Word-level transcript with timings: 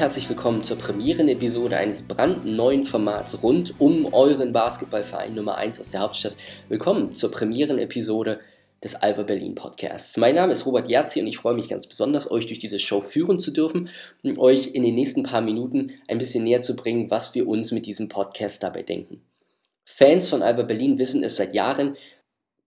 Herzlich 0.00 0.30
willkommen 0.30 0.64
zur 0.64 0.78
Premieren-Episode 0.78 1.76
eines 1.76 2.08
brandneuen 2.08 2.84
Formats 2.84 3.42
rund 3.42 3.78
um 3.78 4.06
euren 4.14 4.50
Basketballverein 4.50 5.34
Nummer 5.34 5.58
1 5.58 5.78
aus 5.78 5.90
der 5.90 6.00
Hauptstadt. 6.00 6.36
Willkommen 6.70 7.12
zur 7.12 7.30
Premieren-Episode 7.30 8.40
des 8.82 8.94
Alba 8.94 9.24
Berlin 9.24 9.54
Podcasts. 9.54 10.16
Mein 10.16 10.36
Name 10.36 10.52
ist 10.52 10.64
Robert 10.64 10.88
Jerzi 10.88 11.20
und 11.20 11.26
ich 11.26 11.36
freue 11.36 11.52
mich 11.52 11.68
ganz 11.68 11.86
besonders, 11.86 12.30
euch 12.30 12.46
durch 12.46 12.58
diese 12.58 12.78
Show 12.78 13.02
führen 13.02 13.38
zu 13.38 13.50
dürfen 13.50 13.90
und 14.22 14.38
euch 14.38 14.68
in 14.68 14.84
den 14.84 14.94
nächsten 14.94 15.22
paar 15.22 15.42
Minuten 15.42 15.92
ein 16.08 16.16
bisschen 16.16 16.44
näher 16.44 16.62
zu 16.62 16.76
bringen, 16.76 17.10
was 17.10 17.34
wir 17.34 17.46
uns 17.46 17.70
mit 17.70 17.84
diesem 17.84 18.08
Podcast 18.08 18.62
dabei 18.62 18.82
denken. 18.82 19.20
Fans 19.84 20.30
von 20.30 20.42
Alba 20.42 20.62
Berlin 20.62 20.98
wissen 20.98 21.22
es 21.22 21.36
seit 21.36 21.52
Jahren, 21.52 21.94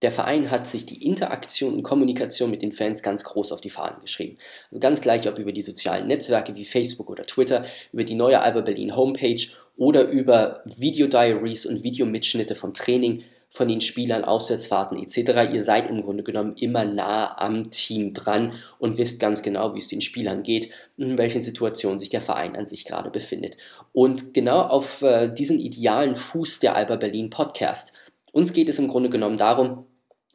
der 0.03 0.11
Verein 0.11 0.51
hat 0.51 0.67
sich 0.67 0.85
die 0.85 1.05
Interaktion 1.05 1.73
und 1.73 1.83
Kommunikation 1.83 2.51
mit 2.51 2.61
den 2.61 2.71
Fans 2.71 3.01
ganz 3.01 3.23
groß 3.23 3.51
auf 3.51 3.61
die 3.61 3.69
Fahnen 3.69 4.01
geschrieben. 4.01 4.37
Also 4.69 4.79
ganz 4.79 5.01
gleich, 5.01 5.27
ob 5.27 5.39
über 5.39 5.51
die 5.51 5.61
sozialen 5.61 6.07
Netzwerke 6.07 6.55
wie 6.55 6.65
Facebook 6.65 7.09
oder 7.09 7.23
Twitter, 7.23 7.65
über 7.91 8.03
die 8.03 8.15
neue 8.15 8.41
Alba 8.41 8.61
Berlin 8.61 8.95
Homepage 8.95 9.41
oder 9.77 10.09
über 10.09 10.61
Videodiaries 10.65 11.65
und 11.65 11.83
Videomitschnitte 11.83 12.53
vom 12.53 12.73
Training, 12.73 13.23
von 13.49 13.67
den 13.67 13.81
Spielern, 13.81 14.23
Auswärtsfahrten 14.23 14.97
etc. 14.97 15.53
Ihr 15.53 15.63
seid 15.63 15.87
im 15.87 16.01
Grunde 16.01 16.23
genommen 16.23 16.55
immer 16.59 16.85
nah 16.85 17.37
am 17.37 17.69
Team 17.69 18.11
dran 18.11 18.53
und 18.79 18.97
wisst 18.97 19.19
ganz 19.19 19.43
genau, 19.43 19.75
wie 19.75 19.79
es 19.79 19.87
den 19.87 20.01
Spielern 20.01 20.41
geht 20.41 20.69
und 20.97 21.11
in 21.11 21.17
welchen 21.19 21.43
Situationen 21.43 21.99
sich 21.99 22.09
der 22.09 22.21
Verein 22.21 22.55
an 22.55 22.65
sich 22.65 22.83
gerade 22.83 23.11
befindet. 23.11 23.57
Und 23.91 24.33
genau 24.33 24.61
auf 24.61 25.03
äh, 25.03 25.31
diesen 25.31 25.59
idealen 25.59 26.15
Fuß 26.15 26.61
der 26.61 26.75
Alba 26.75 26.95
Berlin 26.95 27.29
Podcast. 27.29 27.93
Uns 28.31 28.53
geht 28.53 28.69
es 28.69 28.79
im 28.79 28.87
Grunde 28.87 29.11
genommen 29.11 29.37
darum, 29.37 29.85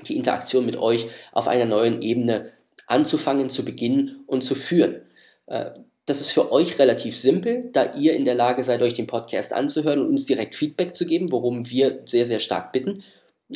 die 0.07 0.17
Interaktion 0.17 0.67
mit 0.67 0.77
euch 0.77 1.09
auf 1.33 1.49
einer 1.49 1.67
neuen 1.67 2.03
Ebene 2.03 2.53
anzufangen, 2.87 3.51
zu 3.51 3.65
beginnen 3.65 4.23
und 4.27 4.43
zu 4.43 4.55
führen. 4.55 5.03
Äh, 5.47 5.71
das 6.07 6.21
ist 6.23 6.31
für 6.31 6.53
euch 6.53 6.79
relativ 6.79 7.19
simpel, 7.19 7.69
da 7.73 7.93
ihr 7.95 8.15
in 8.15 8.25
der 8.25 8.35
Lage 8.35 8.63
seid, 8.63 8.81
euch 8.81 8.95
den 8.95 9.07
Podcast 9.07 9.53
anzuhören 9.53 10.01
und 10.01 10.09
uns 10.09 10.25
direkt 10.25 10.55
Feedback 10.55 10.97
zu 10.97 11.05
geben, 11.05 11.31
worum 11.33 11.69
wir 11.69 12.03
sehr, 12.07 12.25
sehr 12.25 12.39
stark 12.39 12.73
bitten. 12.73 13.05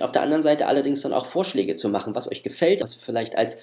Auf 0.01 0.13
der 0.13 0.23
anderen 0.23 0.43
Seite 0.43 0.67
allerdings 0.67 1.01
dann 1.01 1.15
auch 1.15 1.27
Vorschläge 1.27 1.77
zu 1.77 1.89
machen, 1.89 2.15
was 2.15 2.31
euch 2.31 2.43
gefällt, 2.43 2.83
was 2.83 2.95
wir 2.97 3.03
vielleicht 3.03 3.39
als 3.39 3.59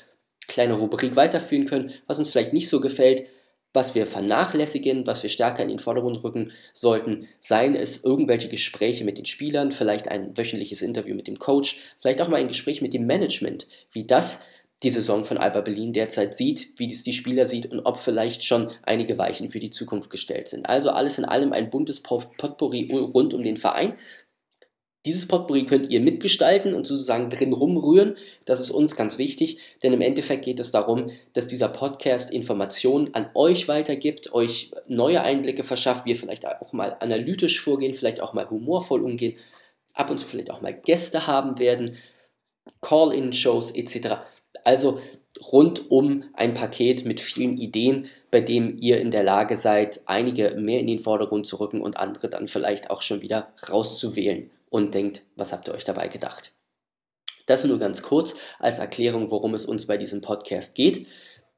kleine 0.48 0.74
Rubrik 0.74 1.16
weiterführen 1.16 1.66
können, 1.66 1.94
was 2.08 2.18
uns 2.18 2.30
vielleicht 2.30 2.54
nicht 2.54 2.70
so 2.70 2.82
gefällt, 2.82 3.26
was 3.74 3.96
wir 3.96 4.08
vernachlässigen, 4.08 5.06
was 5.06 5.22
wir 5.22 5.30
stärker 5.30 5.64
in 5.64 5.70
den 5.70 5.80
Vordergrund 5.80 6.24
rücken 6.24 6.52
sollten, 6.74 7.28
seien 7.40 7.76
es 7.76 8.04
irgendwelche 8.04 8.50
Gespräche 8.50 9.06
mit 9.06 9.18
den 9.18 9.26
Spielern, 9.26 9.72
vielleicht 9.72 10.08
ein 10.08 10.36
wöchentliches 10.38 10.82
Interview 10.82 11.16
mit 11.16 11.28
dem 11.28 11.40
Coach, 11.40 11.78
vielleicht 12.00 12.22
auch 12.22 12.30
mal 12.30 12.38
ein 12.38 12.48
Gespräch 12.48 12.82
mit 12.82 12.94
dem 12.94 13.06
Management, 13.06 13.68
wie 13.92 14.06
das 14.06 14.40
die 14.82 14.90
Saison 14.90 15.26
von 15.26 15.38
Alba 15.38 15.62
Berlin 15.62 15.92
derzeit 15.92 16.36
sieht, 16.36 16.80
wie 16.80 16.92
es 16.92 17.04
die 17.04 17.14
Spieler 17.14 17.46
sieht 17.46 17.70
und 17.72 17.82
ob 17.82 18.00
vielleicht 18.00 18.44
schon 18.44 18.72
einige 18.84 19.18
Weichen 19.18 19.50
für 19.50 19.60
die 19.60 19.72
Zukunft 19.72 20.10
gestellt 20.10 20.48
sind. 20.48 20.70
Also 20.70 20.92
alles 20.92 21.18
in 21.18 21.26
allem 21.26 21.52
ein 21.52 21.70
buntes 21.70 22.02
Potpourri 22.02 22.90
rund 22.92 23.34
um 23.34 23.44
den 23.44 23.58
Verein 23.58 23.96
dieses 25.10 25.28
Potpourri 25.28 25.66
könnt 25.66 25.90
ihr 25.90 26.02
mitgestalten 26.02 26.76
und 26.76 26.86
sozusagen 26.86 27.32
drin 27.32 27.52
rumrühren. 27.52 28.16
Das 28.46 28.60
ist 28.60 28.70
uns 28.70 28.96
ganz 28.96 29.18
wichtig, 29.18 29.58
denn 29.82 29.92
im 29.92 30.02
Endeffekt 30.02 30.46
geht 30.46 30.60
es 30.60 30.72
darum, 30.72 31.10
dass 31.34 31.48
dieser 31.48 31.68
Podcast 31.68 32.32
Informationen 32.32 33.16
an 33.16 33.32
euch 33.34 33.68
weitergibt, 33.68 34.34
euch 34.34 34.70
neue 34.88 35.24
Einblicke 35.24 35.64
verschafft, 35.64 36.06
wir 36.06 36.16
vielleicht 36.16 36.46
auch 36.46 36.74
mal 36.74 36.96
analytisch 37.00 37.60
vorgehen, 37.60 37.96
vielleicht 37.96 38.22
auch 38.22 38.34
mal 38.34 38.48
humorvoll 38.52 39.04
umgehen, 39.04 39.36
ab 39.96 40.12
und 40.12 40.20
zu 40.20 40.28
vielleicht 40.28 40.52
auch 40.52 40.62
mal 40.62 40.76
Gäste 40.76 41.26
haben 41.26 41.58
werden, 41.58 41.98
Call-in-Shows 42.82 43.72
etc. 43.72 44.18
Also 44.64 45.00
rundum 45.52 46.24
ein 46.34 46.54
Paket 46.54 47.04
mit 47.04 47.20
vielen 47.20 47.58
Ideen, 47.58 48.10
bei 48.30 48.42
dem 48.42 48.78
ihr 48.78 49.02
in 49.02 49.10
der 49.10 49.24
Lage 49.24 49.56
seid, 49.56 50.02
einige 50.06 50.52
mehr 50.52 50.80
in 50.80 50.86
den 50.86 51.00
Vordergrund 51.00 51.48
zu 51.48 51.60
rücken 51.60 51.82
und 51.82 51.98
andere 51.98 52.30
dann 52.30 52.46
vielleicht 52.46 52.92
auch 52.92 53.02
schon 53.02 53.24
wieder 53.24 53.52
rauszuwählen 53.72 54.52
und 54.70 54.94
denkt, 54.94 55.24
was 55.36 55.52
habt 55.52 55.68
ihr 55.68 55.74
euch 55.74 55.84
dabei 55.84 56.08
gedacht? 56.08 56.52
Das 57.46 57.64
nur 57.64 57.80
ganz 57.80 58.04
kurz 58.04 58.36
als 58.60 58.80
Erklärung, 58.80 59.32
worum 59.32 59.54
es 59.56 59.66
uns 59.66 59.88
bei 59.88 59.98
diesem 59.98 60.22
Podcast 60.22 60.76
geht. 60.76 61.08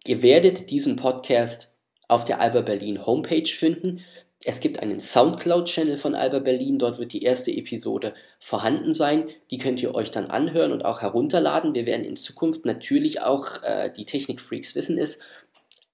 Ihr 0.08 0.24
werdet 0.24 0.72
diesen 0.72 0.96
Podcast 0.96 1.72
auf 2.08 2.26
der 2.26 2.40
Alba 2.40 2.62
Berlin 2.62 3.06
Homepage 3.06 3.46
finden. 3.48 4.02
Es 4.44 4.60
gibt 4.60 4.80
einen 4.80 5.00
Soundcloud-Channel 5.00 5.98
von 5.98 6.16
Alba 6.16 6.40
Berlin, 6.40 6.80
dort 6.80 6.98
wird 6.98 7.14
die 7.14 7.22
erste 7.22 7.52
Episode 7.52 8.14
vorhanden 8.40 8.96
sein. 8.96 9.30
Die 9.52 9.60
könnt 9.60 9.82
ihr 9.84 9.94
euch 9.94 10.10
dann 10.10 10.32
anhören 10.32 10.72
und 10.72 10.84
auch 10.84 11.02
herunterladen. 11.02 11.76
Wir 11.76 11.86
werden 11.86 12.06
in 12.06 12.16
Zukunft 12.16 12.66
natürlich 12.66 13.22
auch, 13.22 13.62
äh, 13.64 13.92
die 13.96 14.06
Technik-Freaks 14.06 14.74
wissen 14.74 14.98
es, 14.98 15.20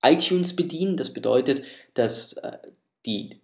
iTunes 0.02 0.56
bedienen. 0.56 0.96
Das 0.96 1.12
bedeutet, 1.12 1.64
dass 1.94 2.34
äh, 2.34 2.58
die 3.06 3.42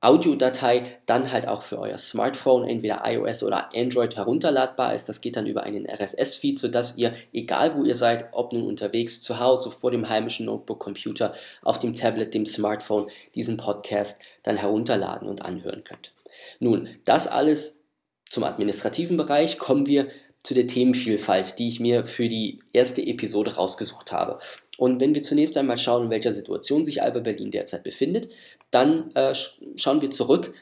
Audiodatei 0.00 0.84
dann 1.06 1.32
halt 1.32 1.48
auch 1.48 1.62
für 1.62 1.78
euer 1.78 1.96
Smartphone, 1.96 2.64
entweder 2.68 3.02
iOS 3.04 3.42
oder 3.42 3.74
Android, 3.74 4.16
herunterladbar 4.16 4.94
ist. 4.94 5.08
Das 5.08 5.20
geht 5.20 5.36
dann 5.36 5.46
über 5.46 5.62
einen 5.62 5.86
RSS-Feed, 5.88 6.58
sodass 6.58 6.98
ihr, 6.98 7.14
egal 7.32 7.74
wo 7.74 7.84
ihr 7.84 7.94
seid, 7.94 8.28
ob 8.32 8.52
nun 8.52 8.64
unterwegs, 8.64 9.22
zu 9.22 9.40
Hause, 9.40 9.70
vor 9.70 9.90
dem 9.90 10.08
heimischen 10.08 10.46
Notebook-Computer, 10.46 11.34
auf 11.62 11.78
dem 11.78 11.94
Tablet, 11.94 12.34
dem 12.34 12.44
Smartphone, 12.44 13.08
diesen 13.34 13.56
Podcast 13.56 14.20
dann 14.42 14.58
herunterladen 14.58 15.26
und 15.26 15.44
anhören 15.44 15.84
könnt. 15.84 16.12
Nun, 16.60 16.88
das 17.04 17.26
alles 17.26 17.80
zum 18.28 18.44
administrativen 18.44 19.16
Bereich 19.16 19.58
kommen 19.58 19.86
wir 19.86 20.08
zu 20.42 20.54
der 20.54 20.66
Themenvielfalt, 20.66 21.58
die 21.58 21.68
ich 21.68 21.80
mir 21.80 22.04
für 22.04 22.28
die 22.28 22.58
erste 22.72 23.06
Episode 23.06 23.54
rausgesucht 23.54 24.12
habe. 24.12 24.38
Und 24.76 25.00
wenn 25.00 25.14
wir 25.14 25.22
zunächst 25.22 25.56
einmal 25.56 25.78
schauen, 25.78 26.04
in 26.04 26.10
welcher 26.10 26.32
Situation 26.32 26.84
sich 26.84 27.02
Alba 27.02 27.20
Berlin 27.20 27.50
derzeit 27.50 27.84
befindet, 27.84 28.28
dann 28.70 29.14
äh, 29.14 29.34
schauen 29.76 30.00
wir 30.00 30.10
zurück 30.10 30.54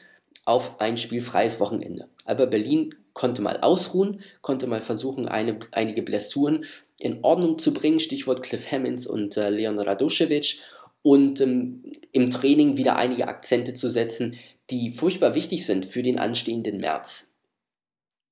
auf 0.45 0.79
ein 0.79 0.97
spielfreies 0.97 1.59
Wochenende. 1.59 2.07
Alba 2.25 2.45
Berlin 2.45 2.95
konnte 3.13 3.41
mal 3.41 3.59
ausruhen, 3.61 4.21
konnte 4.41 4.67
mal 4.67 4.81
versuchen, 4.81 5.27
eine, 5.27 5.57
einige 5.71 6.01
Blessuren 6.01 6.65
in 6.99 7.23
Ordnung 7.23 7.57
zu 7.57 7.73
bringen, 7.73 7.99
Stichwort 7.99 8.43
Cliff 8.43 8.71
Hammonds 8.71 9.07
und 9.07 9.37
äh, 9.37 9.49
Leon 9.49 9.79
Radoschewitsch, 9.79 10.59
und 11.03 11.41
ähm, 11.41 11.83
im 12.11 12.29
Training 12.29 12.77
wieder 12.77 12.95
einige 12.95 13.27
Akzente 13.27 13.73
zu 13.73 13.89
setzen, 13.89 14.37
die 14.69 14.91
furchtbar 14.91 15.35
wichtig 15.35 15.65
sind 15.65 15.85
für 15.85 16.03
den 16.03 16.19
anstehenden 16.19 16.77
März. 16.77 17.30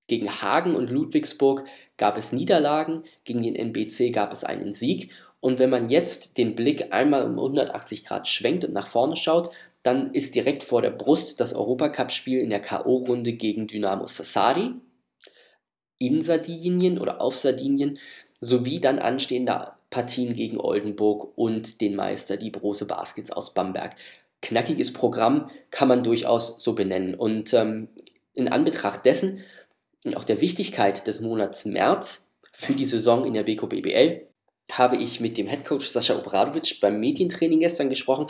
Gegen 0.09 0.29
Hagen 0.41 0.75
und 0.75 0.89
Ludwigsburg 0.89 1.63
gab 1.97 2.17
es 2.17 2.33
Niederlagen, 2.33 3.03
gegen 3.23 3.43
den 3.43 3.55
NBC 3.55 4.11
gab 4.11 4.33
es 4.33 4.43
einen 4.43 4.73
Sieg 4.73 5.11
und 5.41 5.59
wenn 5.59 5.69
man 5.69 5.89
jetzt 5.89 6.37
den 6.37 6.55
Blick 6.55 6.93
einmal 6.93 7.25
um 7.25 7.37
180 7.39 8.05
Grad 8.05 8.27
schwenkt 8.27 8.65
und 8.65 8.73
nach 8.73 8.87
vorne 8.87 9.15
schaut, 9.15 9.49
dann 9.83 10.13
ist 10.13 10.35
direkt 10.35 10.63
vor 10.63 10.81
der 10.81 10.91
Brust 10.91 11.39
das 11.39 11.53
Europacup-Spiel 11.53 12.39
in 12.39 12.49
der 12.49 12.59
K.O.-Runde 12.59 13.33
gegen 13.33 13.67
Dynamo 13.67 14.07
Sassari 14.07 14.73
in 15.97 16.21
Sardinien 16.21 16.99
oder 16.99 17.21
auf 17.21 17.35
Sardinien 17.35 17.99
sowie 18.41 18.79
dann 18.79 18.99
anstehende 18.99 19.71
Partien 19.89 20.33
gegen 20.33 20.59
Oldenburg 20.59 21.37
und 21.37 21.81
den 21.81 21.95
Meister, 21.95 22.37
die 22.37 22.51
Brose 22.51 22.85
Baskets 22.85 23.31
aus 23.31 23.53
Bamberg. 23.53 23.95
Knackiges 24.41 24.93
Programm 24.93 25.49
kann 25.71 25.87
man 25.87 26.03
durchaus 26.03 26.63
so 26.63 26.73
benennen. 26.73 27.15
Und 27.15 27.53
ähm, 27.53 27.89
in 28.33 28.47
Anbetracht 28.47 29.05
dessen 29.05 29.43
und 30.05 30.15
auch 30.15 30.23
der 30.23 30.41
Wichtigkeit 30.41 31.07
des 31.07 31.21
Monats 31.21 31.65
März 31.65 32.29
für 32.51 32.73
die 32.73 32.85
Saison 32.85 33.25
in 33.25 33.33
der 33.33 33.43
Beko 33.43 33.67
BBL 33.67 34.27
habe 34.71 34.97
ich 34.97 35.19
mit 35.19 35.37
dem 35.37 35.47
Headcoach 35.47 35.89
Sascha 35.89 36.17
Obradovic 36.17 36.79
beim 36.79 36.99
Medientraining 36.99 37.59
gestern 37.59 37.89
gesprochen. 37.89 38.27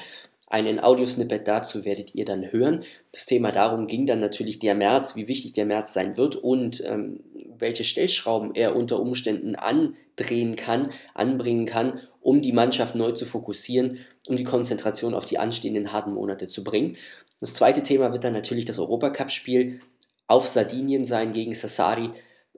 Einen 0.47 0.79
Audiosnippet 0.79 1.47
dazu 1.47 1.85
werdet 1.85 2.15
ihr 2.15 2.25
dann 2.25 2.51
hören. 2.51 2.83
Das 3.11 3.27
Thema 3.27 3.51
darum 3.51 3.85
ging 3.85 4.07
dann 4.07 4.19
natürlich 4.19 4.57
der 4.57 4.73
März, 4.73 5.15
wie 5.15 5.27
wichtig 5.27 5.53
der 5.53 5.67
März 5.67 5.93
sein 5.93 6.17
wird 6.17 6.35
und 6.37 6.83
ähm, 6.85 7.19
welche 7.59 7.83
Stellschrauben 7.83 8.55
er 8.55 8.75
unter 8.75 8.99
Umständen 8.99 9.55
andrehen 9.55 10.55
kann, 10.55 10.89
anbringen 11.13 11.67
kann, 11.67 11.99
um 12.21 12.41
die 12.41 12.53
Mannschaft 12.53 12.95
neu 12.95 13.11
zu 13.11 13.25
fokussieren, 13.25 13.99
um 14.27 14.37
die 14.37 14.43
Konzentration 14.43 15.13
auf 15.13 15.25
die 15.25 15.37
anstehenden 15.37 15.93
harten 15.93 16.13
Monate 16.13 16.47
zu 16.47 16.63
bringen. 16.63 16.97
Das 17.39 17.53
zweite 17.53 17.83
Thema 17.83 18.11
wird 18.11 18.23
dann 18.23 18.33
natürlich 18.33 18.65
das 18.65 18.79
Europacup-Spiel 18.79 19.79
auf 20.29 20.47
Sardinien 20.47 21.03
sein 21.03 21.33
gegen 21.33 21.53
Sassari 21.53 22.11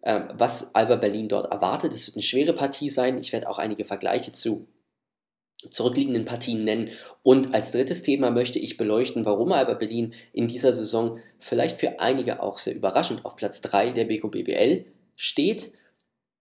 ähm, 0.04 0.28
was 0.34 0.74
Alba 0.74 0.96
Berlin 0.96 1.28
dort 1.28 1.52
erwartet. 1.52 1.94
Es 1.94 2.08
wird 2.08 2.16
eine 2.16 2.24
schwere 2.24 2.54
Partie 2.54 2.90
sein. 2.90 3.18
Ich 3.20 3.34
werde 3.34 3.50
auch 3.50 3.60
einige 3.60 3.86
Vergleiche 3.86 4.32
zu 4.32 4.68
zurückliegenden 5.70 6.26
Partien 6.26 6.64
nennen. 6.64 6.90
Und 7.22 7.54
als 7.54 7.72
drittes 7.72 8.02
Thema 8.02 8.32
möchte 8.32 8.58
ich 8.58 8.78
beleuchten, 8.78 9.26
warum 9.26 9.52
Alba 9.52 9.76
Berlin 9.76 10.14
in 10.34 10.48
dieser 10.48 10.74
Saison 10.74 11.20
vielleicht 11.38 11.78
für 11.78 12.00
einige 12.00 12.42
auch 12.42 12.58
sehr 12.58 12.74
überraschend 12.74 13.26
auf 13.26 13.36
Platz 13.36 13.62
3 13.62 13.92
der 13.92 14.06
Beko 14.06 14.30
BBL 14.30 14.86
steht, 15.16 15.72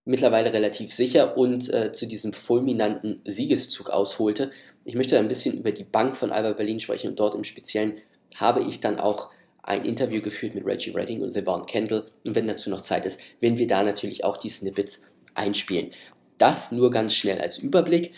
mittlerweile 0.06 0.54
relativ 0.54 0.90
sicher 0.90 1.36
und 1.36 1.68
äh, 1.68 1.92
zu 1.92 2.06
diesem 2.06 2.32
fulminanten 2.32 3.20
Siegeszug 3.26 3.90
ausholte. 3.90 4.50
Ich 4.84 4.94
möchte 4.94 5.18
ein 5.18 5.28
bisschen 5.28 5.58
über 5.58 5.72
die 5.72 5.84
Bank 5.84 6.16
von 6.16 6.32
Alba 6.32 6.54
Berlin 6.54 6.80
sprechen 6.80 7.10
und 7.10 7.20
dort 7.20 7.34
im 7.34 7.44
Speziellen 7.44 7.98
habe 8.36 8.62
ich 8.62 8.80
dann 8.80 8.98
auch 8.98 9.30
ein 9.62 9.84
Interview 9.84 10.20
geführt 10.20 10.54
mit 10.54 10.66
Reggie 10.66 10.90
Redding 10.90 11.22
und 11.22 11.34
Levon 11.34 11.66
Kendall. 11.66 12.06
Und 12.24 12.34
wenn 12.34 12.46
dazu 12.46 12.70
noch 12.70 12.80
Zeit 12.80 13.06
ist, 13.06 13.20
werden 13.40 13.58
wir 13.58 13.66
da 13.66 13.82
natürlich 13.82 14.24
auch 14.24 14.36
die 14.36 14.48
Snippets 14.48 15.02
einspielen. 15.34 15.90
Das 16.38 16.72
nur 16.72 16.90
ganz 16.90 17.14
schnell 17.14 17.40
als 17.40 17.58
Überblick. 17.58 18.12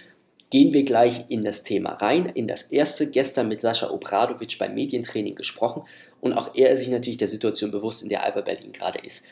gehen 0.50 0.74
wir 0.74 0.84
gleich 0.84 1.24
in 1.30 1.44
das 1.44 1.62
Thema 1.62 1.94
rein, 1.94 2.26
in 2.26 2.46
das 2.46 2.64
erste. 2.64 3.10
Gestern 3.10 3.48
mit 3.48 3.62
Sascha 3.62 3.90
Obradovic 3.90 4.58
beim 4.58 4.74
Medientraining 4.74 5.34
gesprochen 5.34 5.82
und 6.20 6.34
auch 6.34 6.54
er 6.54 6.70
ist 6.70 6.80
sich 6.80 6.90
natürlich 6.90 7.16
der 7.16 7.28
Situation 7.28 7.70
bewusst, 7.70 8.02
in 8.02 8.10
der 8.10 8.22
Alba 8.22 8.42
Berlin 8.42 8.72
gerade 8.72 8.98
ist. 8.98 9.24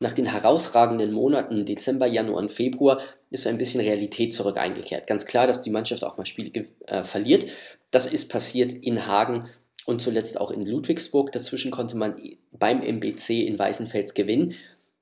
Nach 0.00 0.12
den 0.12 0.26
herausragenden 0.26 1.12
Monaten 1.12 1.64
Dezember, 1.64 2.06
Januar 2.06 2.38
und 2.38 2.52
Februar 2.52 3.00
ist 3.30 3.46
ein 3.46 3.58
bisschen 3.58 3.80
Realität 3.80 4.32
zurück 4.32 4.56
eingekehrt. 4.56 5.06
Ganz 5.06 5.26
klar, 5.26 5.46
dass 5.46 5.62
die 5.62 5.70
Mannschaft 5.70 6.04
auch 6.04 6.16
mal 6.16 6.26
Spiele 6.26 6.66
äh, 6.86 7.02
verliert. 7.02 7.50
Das 7.90 8.06
ist 8.06 8.28
passiert 8.28 8.72
in 8.72 9.06
Hagen 9.06 9.48
und 9.88 10.02
zuletzt 10.02 10.38
auch 10.38 10.50
in 10.50 10.66
Ludwigsburg. 10.66 11.32
Dazwischen 11.32 11.70
konnte 11.70 11.96
man 11.96 12.14
beim 12.52 12.82
MBC 12.82 13.46
in 13.46 13.58
Weißenfels 13.58 14.12
gewinnen. 14.12 14.54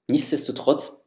Nichtsdestotrotz 0.07 1.03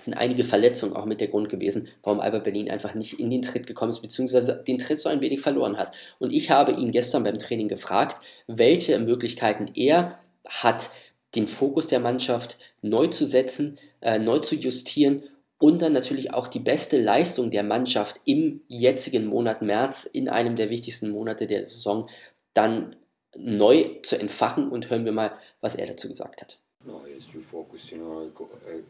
sind 0.00 0.14
einige 0.14 0.44
Verletzungen 0.44 0.94
auch 0.94 1.04
mit 1.04 1.20
der 1.20 1.26
Grund 1.26 1.48
gewesen, 1.48 1.88
warum 2.04 2.20
Alba 2.20 2.38
Berlin 2.38 2.70
einfach 2.70 2.94
nicht 2.94 3.18
in 3.18 3.28
den 3.30 3.42
Tritt 3.42 3.66
gekommen 3.66 3.90
ist, 3.90 4.02
beziehungsweise 4.02 4.62
den 4.64 4.78
Tritt 4.78 5.00
so 5.00 5.08
ein 5.08 5.20
wenig 5.20 5.40
verloren 5.40 5.78
hat. 5.78 5.90
Und 6.20 6.32
ich 6.32 6.52
habe 6.52 6.70
ihn 6.70 6.92
gestern 6.92 7.24
beim 7.24 7.38
Training 7.38 7.66
gefragt, 7.66 8.22
welche 8.46 8.96
Möglichkeiten 9.00 9.72
er 9.74 10.20
hat, 10.46 10.90
den 11.34 11.48
Fokus 11.48 11.88
der 11.88 11.98
Mannschaft 11.98 12.56
neu 12.82 13.08
zu 13.08 13.26
setzen, 13.26 13.80
äh, 14.00 14.20
neu 14.20 14.38
zu 14.38 14.54
justieren 14.54 15.24
und 15.58 15.82
dann 15.82 15.92
natürlich 15.92 16.32
auch 16.32 16.46
die 16.46 16.60
beste 16.60 17.02
Leistung 17.02 17.50
der 17.50 17.64
Mannschaft 17.64 18.20
im 18.24 18.60
jetzigen 18.68 19.26
Monat 19.26 19.60
März, 19.60 20.04
in 20.04 20.28
einem 20.28 20.54
der 20.54 20.70
wichtigsten 20.70 21.10
Monate 21.10 21.48
der 21.48 21.66
Saison, 21.66 22.08
dann 22.54 22.96
neu 23.38 24.00
zu 24.02 24.18
entfachen 24.18 24.70
und 24.70 24.90
hören 24.90 25.04
wir 25.04 25.12
mal, 25.12 25.32
was 25.60 25.76
er 25.76 25.86
dazu 25.86 26.08
gesagt 26.08 26.40
hat. 26.40 26.58
No, 26.84 27.04
yes, 27.06 27.32
you 27.32 27.40
focus, 27.40 27.90
you 27.90 27.98
know, 27.98 28.30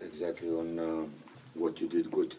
exactly 0.00 0.50
on 0.50 0.78
uh, 0.78 1.06
what 1.54 1.80
you 1.80 1.88
did 1.88 2.10
good. 2.10 2.36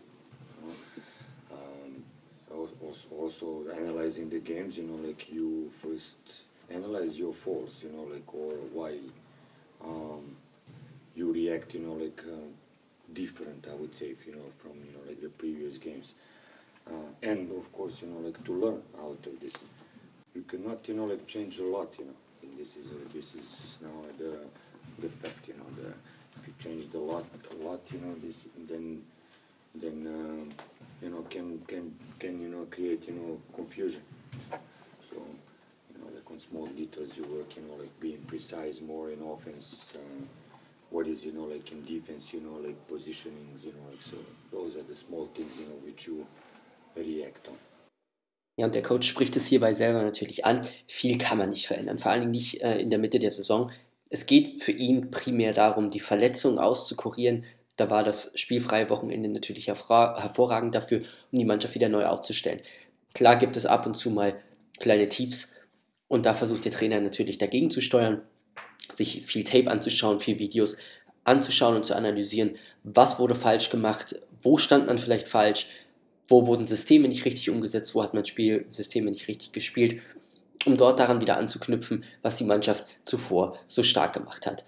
Um, 1.52 2.04
also, 2.52 3.08
also 3.16 3.64
analyzing 3.72 4.30
the 4.30 4.40
games, 4.40 4.78
you 4.78 4.84
know, 4.84 5.08
like 5.08 5.32
you 5.32 5.70
first 5.82 6.44
analyze 6.70 7.18
your 7.18 7.34
faults, 7.34 7.84
you 7.84 7.90
know, 7.92 8.04
like 8.04 8.34
or 8.34 8.54
why 8.74 8.98
um, 9.84 10.36
you 11.16 11.32
react, 11.34 11.74
you 11.74 11.82
know, 11.82 11.94
like 11.94 12.22
uh, 12.26 12.48
different, 13.14 13.68
I 13.70 13.76
would 13.76 13.94
say, 13.94 14.16
you 14.26 14.34
know, 14.34 14.46
from 14.60 14.72
you 14.86 14.94
know 14.94 15.08
like 15.08 15.22
the 15.22 15.30
previous 15.30 15.78
games, 15.78 16.14
uh, 16.88 17.12
and 17.24 17.52
of 17.52 17.72
course, 17.72 18.02
you 18.02 18.10
know, 18.10 18.20
like 18.20 18.44
to 18.46 18.54
learn 18.54 18.82
out 19.00 19.26
of 19.26 19.40
this. 19.40 19.54
You 20.40 20.46
cannot, 20.46 20.88
you 20.88 20.94
know, 20.94 21.04
like 21.04 21.28
change 21.28 21.60
a 21.60 21.66
lot, 21.66 21.94
you 22.00 22.06
know. 22.06 22.16
And 22.42 22.58
this 22.58 22.78
is 22.78 22.86
a, 22.92 23.14
this 23.14 23.36
is 23.36 23.80
now 23.82 23.92
the 24.18 24.38
the 24.98 25.10
fact, 25.10 25.50
you 25.50 25.56
know. 25.56 25.66
The 25.76 25.90
if 26.40 26.48
you 26.48 26.54
change 26.64 26.94
a 26.94 26.98
lot, 26.98 27.26
a 27.52 27.56
lot, 27.62 27.82
you 27.92 28.00
know, 28.00 28.16
this 28.24 28.46
then 28.70 29.02
then 29.76 29.98
uh, 30.08 30.66
you 31.04 31.10
know 31.10 31.24
can 31.24 31.60
can 31.68 31.94
can 32.18 32.40
you 32.40 32.48
know 32.48 32.66
create 32.72 33.06
you 33.10 33.16
know 33.16 33.42
confusion. 33.54 34.02
So 35.10 35.18
you 35.92 36.00
know, 36.00 36.08
like 36.16 36.32
on 36.32 36.40
small 36.40 36.68
details 36.68 37.18
you 37.18 37.24
work, 37.24 37.58
you 37.58 37.64
know, 37.64 37.76
like 37.76 38.00
being 38.00 38.24
precise 38.26 38.80
more 38.80 39.12
in 39.12 39.22
offense. 39.22 39.94
Uh, 39.94 40.24
what 40.90 41.06
is 41.06 41.26
you 41.26 41.34
know 41.34 41.44
like 41.44 41.70
in 41.74 41.84
defense 41.84 42.34
you 42.34 42.40
know 42.40 42.66
like 42.66 42.78
positionings 42.88 43.62
you 43.62 43.74
know 43.74 43.90
like 43.90 44.02
so 44.02 44.18
those 44.54 44.76
are 44.78 44.88
the 44.88 44.96
small 44.96 45.28
things 45.36 45.60
you 45.60 45.66
know 45.68 45.80
which 45.86 46.08
you 46.08 46.26
react 46.96 47.48
on 47.48 47.58
Ja, 48.60 48.66
und 48.66 48.76
der 48.76 48.84
Coach 48.84 49.08
spricht 49.08 49.38
es 49.38 49.48
hierbei 49.48 49.74
selber 49.74 50.04
natürlich 50.04 50.44
an. 50.44 50.68
Viel 50.86 51.18
kann 51.18 51.38
man 51.38 51.48
nicht 51.48 51.66
verändern, 51.66 51.98
vor 51.98 52.12
allen 52.12 52.20
Dingen 52.20 52.32
nicht 52.32 52.62
äh, 52.62 52.78
in 52.78 52.90
der 52.90 53.00
Mitte 53.00 53.18
der 53.18 53.32
Saison. 53.32 53.72
Es 54.10 54.26
geht 54.26 54.62
für 54.62 54.74
ihn 54.74 55.12
primär 55.12 55.54
darum, 55.54 55.90
die 55.90 56.02
Verletzungen 56.02 56.60
auszukurieren. 56.60 57.46
Da 57.78 57.90
war 57.90 58.04
das 58.04 58.34
spielfreie 58.36 58.90
Wochenende 58.90 59.30
natürlich 59.30 59.68
hervorragend 59.68 60.76
dafür, 60.76 61.04
um 61.32 61.40
die 61.40 61.46
Mannschaft 61.46 61.74
wieder 61.74 61.88
neu 61.88 62.06
aufzustellen. 62.06 62.60
Klar 63.14 63.38
gibt 63.38 63.56
es 63.56 63.66
ab 63.66 63.86
und 63.86 63.96
zu 63.96 64.10
mal 64.10 64.36
kleine 64.78 65.08
Tiefs 65.08 65.54
und 66.10 66.26
da 66.26 66.34
versucht 66.34 66.66
der 66.66 66.74
Trainer 66.74 67.00
natürlich 67.00 67.38
dagegen 67.38 67.72
zu 67.72 67.80
steuern 67.80 68.24
sich 68.94 69.26
viel 69.26 69.46
Tape 69.46 69.72
anzuschauen, 69.72 70.20
viel 70.20 70.40
Videos 70.40 70.76
anzuschauen 71.24 71.78
und 71.78 71.86
zu 71.86 71.96
analysieren, 71.96 72.58
was 72.84 73.20
wurde 73.20 73.36
falsch 73.36 73.70
gemacht, 73.70 74.20
wo 74.42 74.58
stand 74.58 74.88
man 74.88 74.98
vielleicht 74.98 75.30
falsch, 75.30 75.68
wo 76.30 76.48
wurden 76.48 76.66
Systeme 76.66 77.08
nicht 77.08 77.26
richtig 77.26 77.50
umgesetzt, 77.50 77.94
wo 77.96 78.04
hat 78.04 78.14
man 78.14 78.26
Spielsysteme 78.26 79.12
nicht 79.12 79.28
richtig 79.28 79.52
gespielt, 79.52 80.02
um 80.66 80.78
dort 80.78 81.00
daran 81.00 81.22
wieder 81.22 81.38
anzuknüpfen, 81.38 82.06
was 82.22 82.38
die 82.38 82.44
Mannschaft 82.44 82.86
zuvor 83.04 83.58
so 83.68 83.84
stark 83.84 84.14
gemacht 84.14 84.46
hat. 84.46 84.64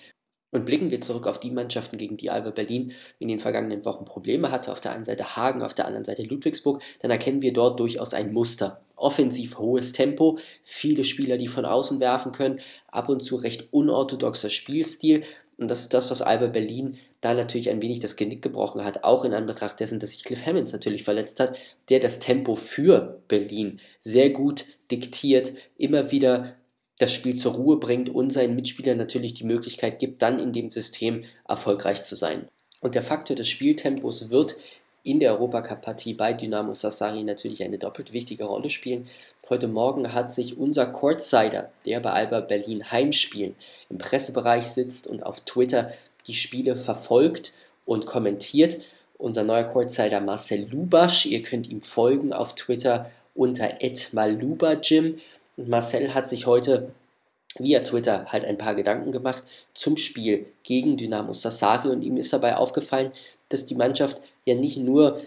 Und 0.53 0.65
blicken 0.65 0.91
wir 0.91 0.99
zurück 0.99 1.27
auf 1.27 1.39
die 1.39 1.49
Mannschaften, 1.49 1.97
gegen 1.97 2.17
die 2.17 2.29
Alba 2.29 2.49
Berlin 2.49 2.91
in 3.19 3.29
den 3.29 3.39
vergangenen 3.39 3.85
Wochen 3.85 4.03
Probleme 4.03 4.51
hatte, 4.51 4.73
auf 4.73 4.81
der 4.81 4.91
einen 4.91 5.05
Seite 5.05 5.37
Hagen, 5.37 5.63
auf 5.63 5.73
der 5.73 5.85
anderen 5.85 6.03
Seite 6.03 6.23
Ludwigsburg, 6.23 6.83
dann 6.99 7.09
erkennen 7.09 7.41
wir 7.41 7.53
dort 7.53 7.79
durchaus 7.79 8.13
ein 8.13 8.33
Muster. 8.33 8.81
Offensiv 8.97 9.57
hohes 9.59 9.93
Tempo, 9.93 10.39
viele 10.63 11.05
Spieler, 11.05 11.37
die 11.37 11.47
von 11.47 11.63
außen 11.63 12.01
werfen 12.01 12.33
können, 12.33 12.59
ab 12.89 13.07
und 13.07 13.23
zu 13.23 13.37
recht 13.37 13.69
unorthodoxer 13.71 14.49
Spielstil. 14.49 15.23
Und 15.61 15.69
das 15.69 15.81
ist 15.81 15.93
das, 15.93 16.09
was 16.09 16.23
Alba 16.23 16.47
Berlin 16.47 16.97
da 17.21 17.35
natürlich 17.35 17.69
ein 17.69 17.83
wenig 17.83 17.99
das 17.99 18.15
Genick 18.15 18.41
gebrochen 18.41 18.83
hat, 18.83 19.03
auch 19.03 19.23
in 19.23 19.33
Anbetracht 19.35 19.79
dessen, 19.79 19.99
dass 19.99 20.09
sich 20.09 20.23
Cliff 20.23 20.43
Hammonds 20.43 20.73
natürlich 20.73 21.03
verletzt 21.03 21.39
hat, 21.39 21.55
der 21.89 21.99
das 21.99 22.17
Tempo 22.17 22.55
für 22.55 23.21
Berlin 23.27 23.79
sehr 23.99 24.31
gut 24.31 24.65
diktiert, 24.89 25.53
immer 25.77 26.09
wieder 26.09 26.55
das 26.97 27.13
Spiel 27.13 27.35
zur 27.35 27.53
Ruhe 27.53 27.77
bringt 27.77 28.09
und 28.09 28.33
seinen 28.33 28.55
Mitspielern 28.55 28.97
natürlich 28.97 29.35
die 29.35 29.43
Möglichkeit 29.43 29.99
gibt, 29.99 30.23
dann 30.23 30.39
in 30.39 30.51
dem 30.51 30.71
System 30.71 31.25
erfolgreich 31.47 32.01
zu 32.01 32.15
sein. 32.15 32.47
Und 32.79 32.95
der 32.95 33.03
Faktor 33.03 33.35
des 33.35 33.47
Spieltempos 33.47 34.31
wird 34.31 34.57
in 35.03 35.19
der 35.19 35.33
Europacup-Partie 35.33 36.13
bei 36.13 36.33
Dynamo 36.33 36.73
Sassari 36.73 37.23
natürlich 37.23 37.63
eine 37.63 37.79
doppelt 37.79 38.13
wichtige 38.13 38.43
Rolle 38.45 38.69
spielen. 38.69 39.05
Heute 39.49 39.67
Morgen 39.67 40.13
hat 40.13 40.31
sich 40.31 40.57
unser 40.57 40.85
Courtsider, 40.85 41.71
der 41.85 41.99
bei 41.99 42.11
Alba 42.11 42.41
Berlin 42.41 42.91
Heimspielen 42.91 43.55
im 43.89 43.97
Pressebereich 43.97 44.65
sitzt 44.65 45.07
und 45.07 45.23
auf 45.23 45.41
Twitter 45.41 45.91
die 46.27 46.35
Spiele 46.35 46.75
verfolgt 46.75 47.51
und 47.85 48.05
kommentiert, 48.05 48.79
unser 49.17 49.43
neuer 49.43 49.63
Courtsider 49.63 50.21
Marcel 50.21 50.67
Lubasch. 50.69 51.25
Ihr 51.25 51.41
könnt 51.41 51.69
ihm 51.69 51.81
folgen 51.81 52.31
auf 52.31 52.55
Twitter 52.55 53.09
unter 53.33 53.69
@malubajim. 54.11 55.17
Und 55.57 55.69
Marcel 55.69 56.13
hat 56.13 56.27
sich 56.27 56.45
heute 56.45 56.91
via 57.57 57.79
Twitter 57.81 58.25
halt 58.27 58.45
ein 58.45 58.57
paar 58.57 58.75
Gedanken 58.75 59.11
gemacht 59.11 59.43
zum 59.73 59.97
Spiel 59.97 60.45
gegen 60.63 60.97
Dynamo 60.97 61.33
Sassari 61.33 61.89
und 61.89 62.01
ihm 62.01 62.17
ist 62.17 62.31
dabei 62.33 62.55
aufgefallen, 62.55 63.11
dass 63.53 63.65
die 63.65 63.75
Mannschaft 63.75 64.21
ja 64.45 64.55
nicht 64.55 64.77
nur 64.77 65.19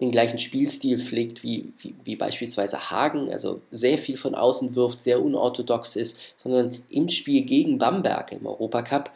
den 0.00 0.10
gleichen 0.10 0.38
Spielstil 0.38 0.98
pflegt 0.98 1.42
wie, 1.42 1.72
wie, 1.78 1.94
wie, 2.04 2.16
beispielsweise 2.16 2.90
Hagen, 2.90 3.30
also 3.30 3.60
sehr 3.70 3.98
viel 3.98 4.16
von 4.16 4.34
außen 4.34 4.74
wirft, 4.74 5.00
sehr 5.00 5.22
unorthodox 5.22 5.94
ist, 5.96 6.18
sondern 6.36 6.76
im 6.88 7.08
Spiel 7.08 7.42
gegen 7.42 7.78
Bamberg 7.78 8.32
im 8.32 8.46
Europacup 8.46 9.12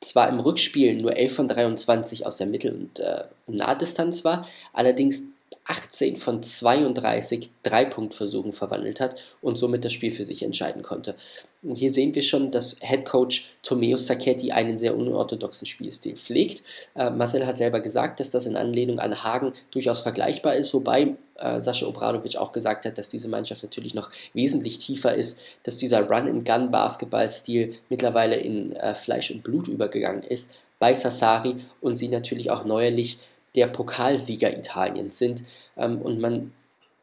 zwar 0.00 0.28
im 0.28 0.40
Rückspiel 0.40 1.00
nur 1.00 1.16
11 1.16 1.34
von 1.34 1.48
23 1.48 2.26
aus 2.26 2.36
der 2.36 2.46
Mittel- 2.46 2.74
und 2.74 3.00
äh, 3.00 3.24
Nahdistanz 3.46 4.24
war, 4.24 4.46
allerdings 4.72 5.22
18 5.68 6.16
von 6.16 6.42
32 6.42 7.50
Dreipunktversuchen 7.62 8.52
verwandelt 8.52 9.00
hat 9.00 9.16
und 9.40 9.58
somit 9.58 9.84
das 9.84 9.92
Spiel 9.92 10.12
für 10.12 10.24
sich 10.24 10.42
entscheiden 10.42 10.82
konnte. 10.82 11.16
Und 11.62 11.76
hier 11.76 11.92
sehen 11.92 12.14
wir 12.14 12.22
schon, 12.22 12.52
dass 12.52 12.76
Head 12.80 13.04
Coach 13.04 13.56
Tomeo 13.62 13.96
Sacchetti 13.96 14.52
einen 14.52 14.78
sehr 14.78 14.96
unorthodoxen 14.96 15.66
Spielstil 15.66 16.16
pflegt. 16.16 16.62
Äh, 16.94 17.10
Marcel 17.10 17.46
hat 17.46 17.56
selber 17.56 17.80
gesagt, 17.80 18.20
dass 18.20 18.30
das 18.30 18.46
in 18.46 18.56
Anlehnung 18.56 19.00
an 19.00 19.24
Hagen 19.24 19.52
durchaus 19.72 20.00
vergleichbar 20.00 20.54
ist, 20.54 20.72
wobei 20.72 21.16
äh, 21.38 21.60
Sascha 21.60 21.86
Obradovic 21.86 22.36
auch 22.36 22.52
gesagt 22.52 22.86
hat, 22.86 22.98
dass 22.98 23.08
diese 23.08 23.28
Mannschaft 23.28 23.64
natürlich 23.64 23.94
noch 23.94 24.10
wesentlich 24.34 24.78
tiefer 24.78 25.14
ist, 25.14 25.40
dass 25.64 25.78
dieser 25.78 26.08
Run-and-Gun-Basketball-Stil 26.08 27.76
mittlerweile 27.88 28.36
in 28.36 28.72
äh, 28.76 28.94
Fleisch 28.94 29.32
und 29.32 29.42
Blut 29.42 29.66
übergegangen 29.66 30.22
ist 30.22 30.52
bei 30.78 30.94
Sassari 30.94 31.56
und 31.80 31.96
sie 31.96 32.08
natürlich 32.08 32.50
auch 32.50 32.64
neuerlich 32.64 33.18
der 33.56 33.66
Pokalsieger 33.66 34.56
Italiens 34.56 35.18
sind 35.18 35.42
ähm, 35.76 36.00
und 36.00 36.20
man 36.20 36.52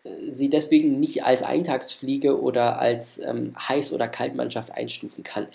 äh, 0.04 0.10
sie 0.30 0.50
deswegen 0.50 1.00
nicht 1.00 1.26
als 1.26 1.44
Eintagsfliege 1.44 2.42
oder 2.42 2.80
als 2.80 3.20
ähm, 3.20 3.54
Heiß- 3.56 3.94
oder 3.94 4.08
Kaltmannschaft 4.08 4.72
einstufen 4.72 5.24
kann. 5.24 5.48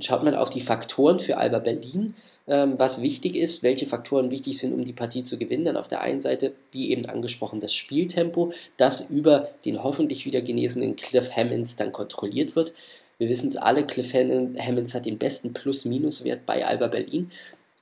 Schaut 0.00 0.22
man 0.22 0.34
auf 0.34 0.50
die 0.50 0.62
Faktoren 0.62 1.20
für 1.20 1.36
Alba 1.36 1.58
Berlin, 1.58 2.14
ähm, 2.46 2.78
was 2.78 3.02
wichtig 3.02 3.36
ist, 3.36 3.62
welche 3.62 3.86
Faktoren 3.86 4.30
wichtig 4.30 4.58
sind, 4.58 4.72
um 4.72 4.84
die 4.84 4.92
Partie 4.92 5.22
zu 5.22 5.38
gewinnen, 5.38 5.66
dann 5.66 5.76
auf 5.76 5.88
der 5.88 6.00
einen 6.00 6.20
Seite, 6.20 6.52
wie 6.72 6.90
eben 6.90 7.06
angesprochen, 7.06 7.60
das 7.60 7.74
Spieltempo, 7.74 8.52
das 8.76 9.08
über 9.10 9.50
den 9.64 9.82
hoffentlich 9.82 10.24
wieder 10.26 10.40
genesenen 10.40 10.96
Cliff 10.96 11.36
Hammonds 11.36 11.76
dann 11.76 11.92
kontrolliert 11.92 12.56
wird. 12.56 12.72
Wir 13.18 13.28
wissen 13.28 13.48
es 13.48 13.56
alle, 13.56 13.86
Cliff 13.86 14.12
Hammonds 14.12 14.94
hat 14.94 15.06
den 15.06 15.18
besten 15.18 15.52
Plus-Minus-Wert 15.52 16.44
bei 16.46 16.66
Alba 16.66 16.88
Berlin 16.88 17.30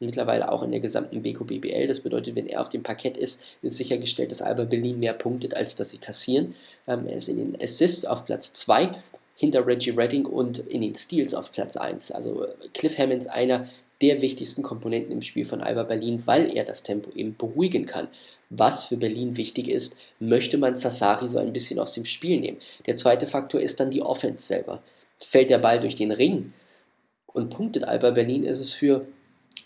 mittlerweile 0.05 0.51
auch 0.51 0.63
in 0.63 0.71
der 0.71 0.81
gesamten 0.81 1.23
Beko 1.23 1.45
BBL. 1.45 1.87
Das 1.87 2.01
bedeutet, 2.01 2.37
wenn 2.37 2.47
er 2.47 2.61
auf 2.61 2.69
dem 2.69 2.83
Parkett 2.83 3.17
ist, 3.17 3.43
ist 3.63 3.77
sichergestellt, 3.77 4.31
dass 4.31 4.43
Alba 4.43 4.65
Berlin 4.65 4.99
mehr 4.99 5.15
punktet, 5.15 5.55
als 5.55 5.77
dass 5.77 5.91
sie 5.91 5.99
kassieren. 5.99 6.55
Ähm, 6.87 7.07
er 7.07 7.17
ist 7.17 7.29
in 7.29 7.37
den 7.37 7.63
Assists 7.63 8.05
auf 8.05 8.25
Platz 8.25 8.53
2 8.55 8.93
hinter 9.37 9.67
Reggie 9.67 9.91
Redding 9.91 10.27
und 10.27 10.59
in 10.59 10.83
den 10.83 10.95
Steals 10.95 11.35
auf 11.35 11.53
Platz 11.53 11.77
1. 11.77 12.13
Also 12.13 12.47
Cliff 12.75 12.99
Hammonds 12.99 13.27
einer 13.27 13.67
der 14.01 14.21
wichtigsten 14.21 14.63
Komponenten 14.63 15.13
im 15.13 15.23
Spiel 15.23 15.45
von 15.45 15.61
Alba 15.61 15.85
Berlin, 15.85 16.23
weil 16.27 16.55
er 16.55 16.65
das 16.65 16.83
Tempo 16.83 17.11
eben 17.15 17.37
beruhigen 17.37 17.87
kann. 17.87 18.09
Was 18.51 18.87
für 18.87 18.97
Berlin 18.97 19.37
wichtig 19.37 19.69
ist, 19.69 19.97
möchte 20.19 20.59
man 20.59 20.77
Sassari 20.77 21.29
so 21.29 21.39
ein 21.39 21.53
bisschen 21.53 21.79
aus 21.79 21.95
dem 21.95 22.05
Spiel 22.05 22.39
nehmen. 22.41 22.59
Der 22.87 22.97
zweite 22.97 23.27
Faktor 23.27 23.61
ist 23.61 23.81
dann 23.81 23.91
die 23.91 24.03
Offense 24.03 24.47
selber. 24.47 24.83
Fällt 25.19 25.51
der 25.51 25.59
Ball 25.59 25.81
durch 25.81 25.95
den 25.95 26.13
Ring 26.13 26.53
und 27.29 27.51
punktet 27.51 27.85
Alba 27.85 28.11
Berlin, 28.11 28.45
ist 28.45 28.61
es 28.61 28.73
für 28.73 29.07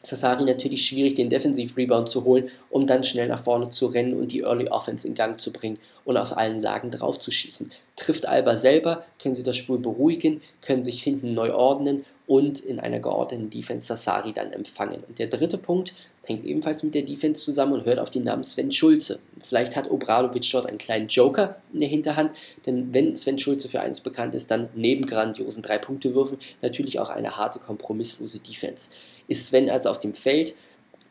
Sassari 0.06 0.44
natürlich 0.44 0.86
schwierig, 0.86 1.14
den 1.14 1.28
Defensiv-Rebound 1.28 2.08
zu 2.08 2.25
holen, 2.25 2.50
um 2.70 2.86
dann 2.86 3.04
schnell 3.04 3.28
nach 3.28 3.42
vorne 3.42 3.70
zu 3.70 3.86
rennen 3.86 4.14
und 4.14 4.32
die 4.32 4.40
Early 4.40 4.68
Offense 4.68 5.06
in 5.06 5.14
Gang 5.14 5.40
zu 5.40 5.52
bringen 5.52 5.78
und 6.04 6.16
aus 6.16 6.32
allen 6.32 6.62
Lagen 6.62 6.90
drauf 6.90 7.18
zu 7.18 7.30
schießen. 7.30 7.72
Trifft 7.96 8.26
Alba 8.26 8.56
selber, 8.56 9.04
können 9.20 9.34
sie 9.34 9.42
das 9.42 9.56
Spiel 9.56 9.78
beruhigen, 9.78 10.42
können 10.60 10.84
sich 10.84 11.02
hinten 11.02 11.34
neu 11.34 11.52
ordnen 11.54 12.04
und 12.26 12.60
in 12.60 12.78
einer 12.78 13.00
geordneten 13.00 13.50
Defense 13.50 13.86
Sassari 13.86 14.32
dann 14.32 14.52
empfangen. 14.52 15.02
Und 15.08 15.18
der 15.18 15.28
dritte 15.28 15.58
Punkt 15.58 15.94
hängt 16.26 16.45
ebenfalls 16.45 16.83
mit 16.83 16.95
der 16.95 17.02
Defense 17.02 17.42
zusammen 17.42 17.73
und 17.73 17.87
hört 17.87 17.99
auf 17.99 18.11
den 18.11 18.25
Namen 18.25 18.45
Sven 18.45 18.71
Schulze. 18.71 19.21
Vielleicht 19.40 19.76
hat 19.76 19.90
Obradovic 19.90 20.50
dort 20.52 20.66
einen 20.66 20.78
kleinen 20.78 21.09
Joker 21.09 21.56
in 21.73 21.80
der 21.80 21.88
Hinterhand, 21.88 22.33
denn 22.66 22.92
wenn 22.92 23.16
Sven 23.16 23.38
Schulze 23.38 23.68
für 23.68 23.80
eines 23.80 24.00
bekannt 24.00 24.35
ist, 24.35 24.50
dann 24.50 24.68
neben 24.75 25.06
grandiosen 25.06 25.62
Drei-Punkte-Würfen 25.62 26.38
natürlich 26.62 26.99
auch 26.99 27.09
eine 27.09 27.37
harte, 27.37 27.59
kompromisslose 27.61 28.40
Defense 28.40 28.90
ist 29.28 29.49
Sven 29.49 29.71
also 29.71 29.90
auf 29.90 30.00
dem 30.00 30.14
Feld 30.14 30.54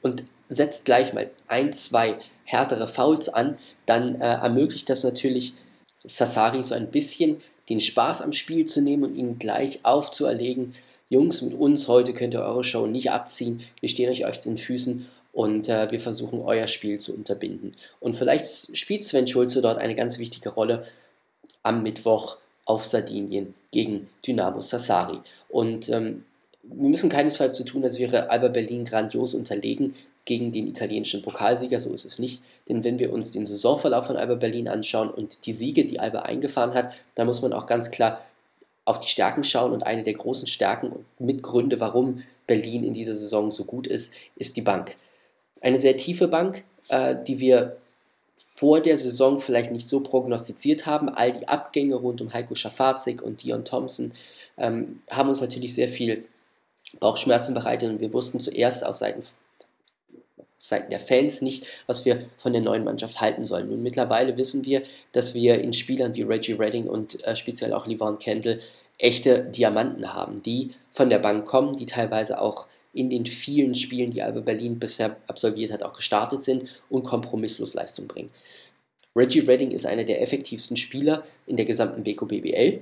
und 0.01 0.23
setzt 0.49 0.85
gleich 0.85 1.13
mal 1.13 1.29
ein, 1.47 1.73
zwei 1.73 2.17
härtere 2.43 2.87
Fouls 2.87 3.29
an, 3.29 3.57
dann 3.85 4.21
äh, 4.21 4.35
ermöglicht 4.35 4.89
das 4.89 5.03
natürlich 5.03 5.53
Sassari 6.03 6.61
so 6.61 6.75
ein 6.75 6.91
bisschen 6.91 7.41
den 7.69 7.79
Spaß 7.79 8.21
am 8.21 8.31
Spiel 8.31 8.65
zu 8.65 8.81
nehmen 8.81 9.03
und 9.03 9.15
ihn 9.15 9.39
gleich 9.39 9.79
aufzuerlegen. 9.83 10.75
Jungs, 11.09 11.41
mit 11.41 11.53
uns 11.53 11.87
heute 11.87 12.13
könnt 12.13 12.33
ihr 12.33 12.41
eure 12.41 12.63
Show 12.63 12.87
nicht 12.87 13.11
abziehen. 13.11 13.61
Wir 13.79 13.89
stehen 13.89 14.09
euch 14.09 14.25
auf 14.25 14.41
den 14.41 14.57
Füßen 14.57 15.05
und 15.33 15.69
äh, 15.69 15.91
wir 15.91 15.99
versuchen 15.99 16.41
euer 16.41 16.67
Spiel 16.67 16.99
zu 16.99 17.13
unterbinden. 17.13 17.75
Und 17.99 18.15
vielleicht 18.15 18.75
spielt 18.75 19.03
Sven 19.03 19.27
Schulze 19.27 19.61
dort 19.61 19.79
eine 19.79 19.93
ganz 19.93 20.17
wichtige 20.17 20.49
Rolle 20.49 20.83
am 21.61 21.83
Mittwoch 21.83 22.37
auf 22.65 22.85
Sardinien 22.85 23.53
gegen 23.71 24.09
Dynamo 24.25 24.61
Sassari. 24.61 25.19
Und 25.49 25.89
ähm, 25.89 26.23
wir 26.63 26.89
müssen 26.89 27.09
keinesfalls 27.09 27.57
so 27.57 27.63
tun, 27.63 27.83
als 27.83 27.99
wäre 27.99 28.29
Alba 28.31 28.47
Berlin 28.47 28.85
grandios 28.85 29.35
unterlegen 29.35 29.93
gegen 30.25 30.51
den 30.51 30.67
italienischen 30.67 31.21
Pokalsieger, 31.21 31.79
so 31.79 31.93
ist 31.93 32.05
es 32.05 32.17
nicht. 32.17 32.41
Denn 32.67 32.83
wenn 32.83 32.97
wir 32.97 33.13
uns 33.13 33.31
den 33.31 33.45
Saisonverlauf 33.45 34.07
von 34.07 34.17
Alba 34.17 34.35
Berlin 34.35 34.67
anschauen 34.67 35.09
und 35.11 35.45
die 35.45 35.53
Siege, 35.53 35.85
die 35.85 35.99
Alba 35.99 36.21
eingefahren 36.21 36.73
hat, 36.73 36.95
dann 37.13 37.27
muss 37.27 37.43
man 37.43 37.53
auch 37.53 37.67
ganz 37.67 37.91
klar 37.91 38.19
auf 38.85 38.99
die 38.99 39.07
Stärken 39.07 39.43
schauen 39.43 39.71
und 39.71 39.85
eine 39.85 40.03
der 40.03 40.13
großen 40.13 40.47
Stärken 40.47 40.89
und 40.91 41.05
Mitgründe, 41.19 41.79
warum 41.79 42.23
Berlin 42.47 42.83
in 42.83 42.93
dieser 42.93 43.15
Saison 43.15 43.51
so 43.51 43.65
gut 43.65 43.87
ist, 43.87 44.13
ist 44.35 44.55
die 44.55 44.61
Bank. 44.61 44.95
Eine 45.61 45.79
sehr 45.79 45.97
tiefe 45.97 46.27
Bank, 46.27 46.63
äh, 46.89 47.15
die 47.27 47.39
wir 47.39 47.77
vor 48.37 48.81
der 48.81 48.97
Saison 48.97 49.39
vielleicht 49.39 49.71
nicht 49.71 49.87
so 49.87 50.01
prognostiziert 50.01 50.85
haben. 50.85 51.09
All 51.09 51.33
die 51.33 51.47
Abgänge 51.47 51.95
rund 51.95 52.21
um 52.21 52.33
Heiko 52.33 52.55
Schafazik 52.55 53.21
und 53.21 53.43
Dion 53.43 53.65
Thompson 53.65 54.11
ähm, 54.57 55.01
haben 55.09 55.29
uns 55.29 55.41
natürlich 55.41 55.73
sehr 55.73 55.89
viel 55.89 56.25
Bauchschmerzen 56.99 57.53
bereitet 57.53 57.89
und 57.89 57.99
wir 57.99 58.13
wussten 58.13 58.39
zuerst 58.39 58.85
aus 58.85 58.99
Seiten, 58.99 59.23
Seiten 60.57 60.89
der 60.89 60.99
Fans 60.99 61.41
nicht, 61.41 61.65
was 61.85 62.05
wir 62.05 62.25
von 62.37 62.53
der 62.53 62.61
neuen 62.61 62.83
Mannschaft 62.83 63.21
halten 63.21 63.43
sollen. 63.43 63.69
Und 63.69 63.83
mittlerweile 63.83 64.37
wissen 64.37 64.65
wir, 64.65 64.83
dass 65.11 65.35
wir 65.35 65.59
in 65.61 65.73
Spielern 65.73 66.15
wie 66.15 66.23
Reggie 66.23 66.53
Redding 66.53 66.87
und 66.87 67.23
äh, 67.25 67.35
speziell 67.35 67.73
auch 67.73 67.87
Levon 67.87 68.19
Kendall 68.19 68.59
echte 68.97 69.43
Diamanten 69.43 70.13
haben, 70.13 70.41
die 70.41 70.71
von 70.91 71.09
der 71.09 71.19
Bank 71.19 71.45
kommen, 71.45 71.75
die 71.75 71.85
teilweise 71.85 72.39
auch 72.41 72.67
in 72.93 73.09
den 73.09 73.25
vielen 73.25 73.75
Spielen, 73.75 74.11
die 74.11 74.23
Alba 74.23 74.39
Berlin 74.39 74.79
bisher 74.79 75.17
absolviert 75.27 75.71
hat, 75.71 75.83
auch 75.83 75.93
gestartet 75.93 76.41
sind 76.43 76.63
und 76.89 77.03
kompromisslos 77.03 77.73
Leistung 77.73 78.07
bringen. 78.07 78.31
Reggie 79.15 79.39
Redding 79.39 79.71
ist 79.71 79.85
einer 79.85 80.05
der 80.05 80.21
effektivsten 80.21 80.77
Spieler 80.77 81.23
in 81.45 81.57
der 81.57 81.65
gesamten 81.65 82.03
Beko 82.03 82.25
BBL. 82.25 82.81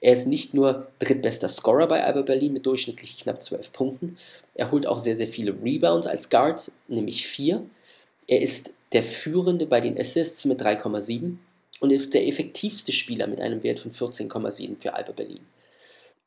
Er 0.00 0.12
ist 0.12 0.26
nicht 0.26 0.54
nur 0.54 0.88
drittbester 0.98 1.48
Scorer 1.48 1.88
bei 1.88 2.04
Alba 2.04 2.22
Berlin 2.22 2.52
mit 2.52 2.66
durchschnittlich 2.66 3.18
knapp 3.18 3.42
12 3.42 3.72
Punkten, 3.72 4.16
er 4.54 4.70
holt 4.70 4.86
auch 4.86 4.98
sehr, 4.98 5.16
sehr 5.16 5.26
viele 5.26 5.54
Rebounds 5.62 6.06
als 6.06 6.30
Guard, 6.30 6.70
nämlich 6.88 7.26
4. 7.26 7.62
Er 8.26 8.42
ist 8.42 8.74
der 8.92 9.02
Führende 9.02 9.66
bei 9.66 9.80
den 9.80 9.98
Assists 9.98 10.44
mit 10.44 10.60
3,7 10.60 11.36
und 11.80 11.90
ist 11.90 12.14
der 12.14 12.26
effektivste 12.26 12.92
Spieler 12.92 13.26
mit 13.26 13.40
einem 13.40 13.62
Wert 13.62 13.80
von 13.80 13.92
14,7 13.92 14.80
für 14.80 14.94
Alba 14.94 15.12
Berlin. 15.12 15.40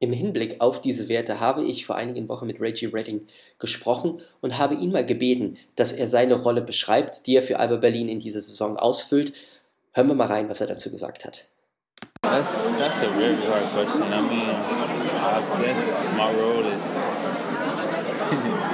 Im 0.02 0.14
Hinblick 0.14 0.62
auf 0.62 0.80
diese 0.80 1.10
Werte 1.10 1.42
habe 1.42 1.66
ich 1.66 1.86
vor 1.86 1.98
einigen 1.98 2.30
Wochen 2.30 2.48
mit 2.48 2.62
Reggie 2.62 2.86
Redding 2.86 3.28
gesprochen 3.58 4.22
und 4.40 4.58
habe 4.58 4.76
ihn 4.76 4.92
mal 4.92 5.06
gebeten, 5.06 5.58
dass 5.76 5.92
er 5.92 6.08
seine 6.08 6.36
Rolle 6.36 6.62
beschreibt, 6.62 7.28
die 7.28 7.36
er 7.36 7.42
für 7.42 7.60
Alba 7.60 7.76
Berlin 7.76 8.08
in 8.08 8.20
dieser 8.20 8.40
Saison 8.40 8.78
ausfüllt. 8.78 9.34
Hören 9.92 10.08
wir 10.08 10.16
mal 10.16 10.28
rein, 10.28 10.48
was 10.48 10.62
er 10.62 10.68
dazu 10.68 10.90
gesagt 10.90 11.26
hat. 11.26 11.46
That's 12.40 12.62
that's 12.62 13.02
a 13.02 13.10
very 13.10 13.36
hard 13.36 13.66
question. 13.70 14.04
I 14.14 14.22
mean, 14.22 14.50
I 14.50 15.62
guess 15.62 16.10
my 16.12 16.32
role 16.34 16.66
is. 16.66 16.96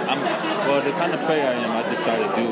I'm 0.05 0.19
well, 0.67 0.81
the 0.81 0.91
kind 0.91 1.13
of 1.13 1.19
player 1.21 1.47
I 1.47 1.53
am. 1.53 1.71
I 1.71 1.83
just 1.89 2.03
try 2.03 2.17
to 2.17 2.35
do 2.35 2.47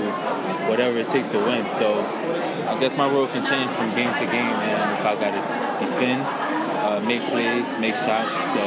whatever 0.69 0.97
it 0.99 1.09
takes 1.09 1.29
to 1.29 1.39
win. 1.39 1.65
So 1.75 2.01
I 2.01 2.79
guess 2.79 2.95
my 2.95 3.09
role 3.09 3.27
can 3.27 3.45
change 3.45 3.69
from 3.71 3.93
game 3.95 4.13
to 4.15 4.25
game. 4.25 4.55
And 4.63 4.99
if 4.99 5.05
I 5.05 5.15
got 5.15 5.33
to 5.35 5.85
defend, 5.85 6.21
uh, 6.23 6.99
make 7.01 7.21
plays, 7.23 7.77
make 7.79 7.95
shots, 7.95 8.39
so 8.53 8.63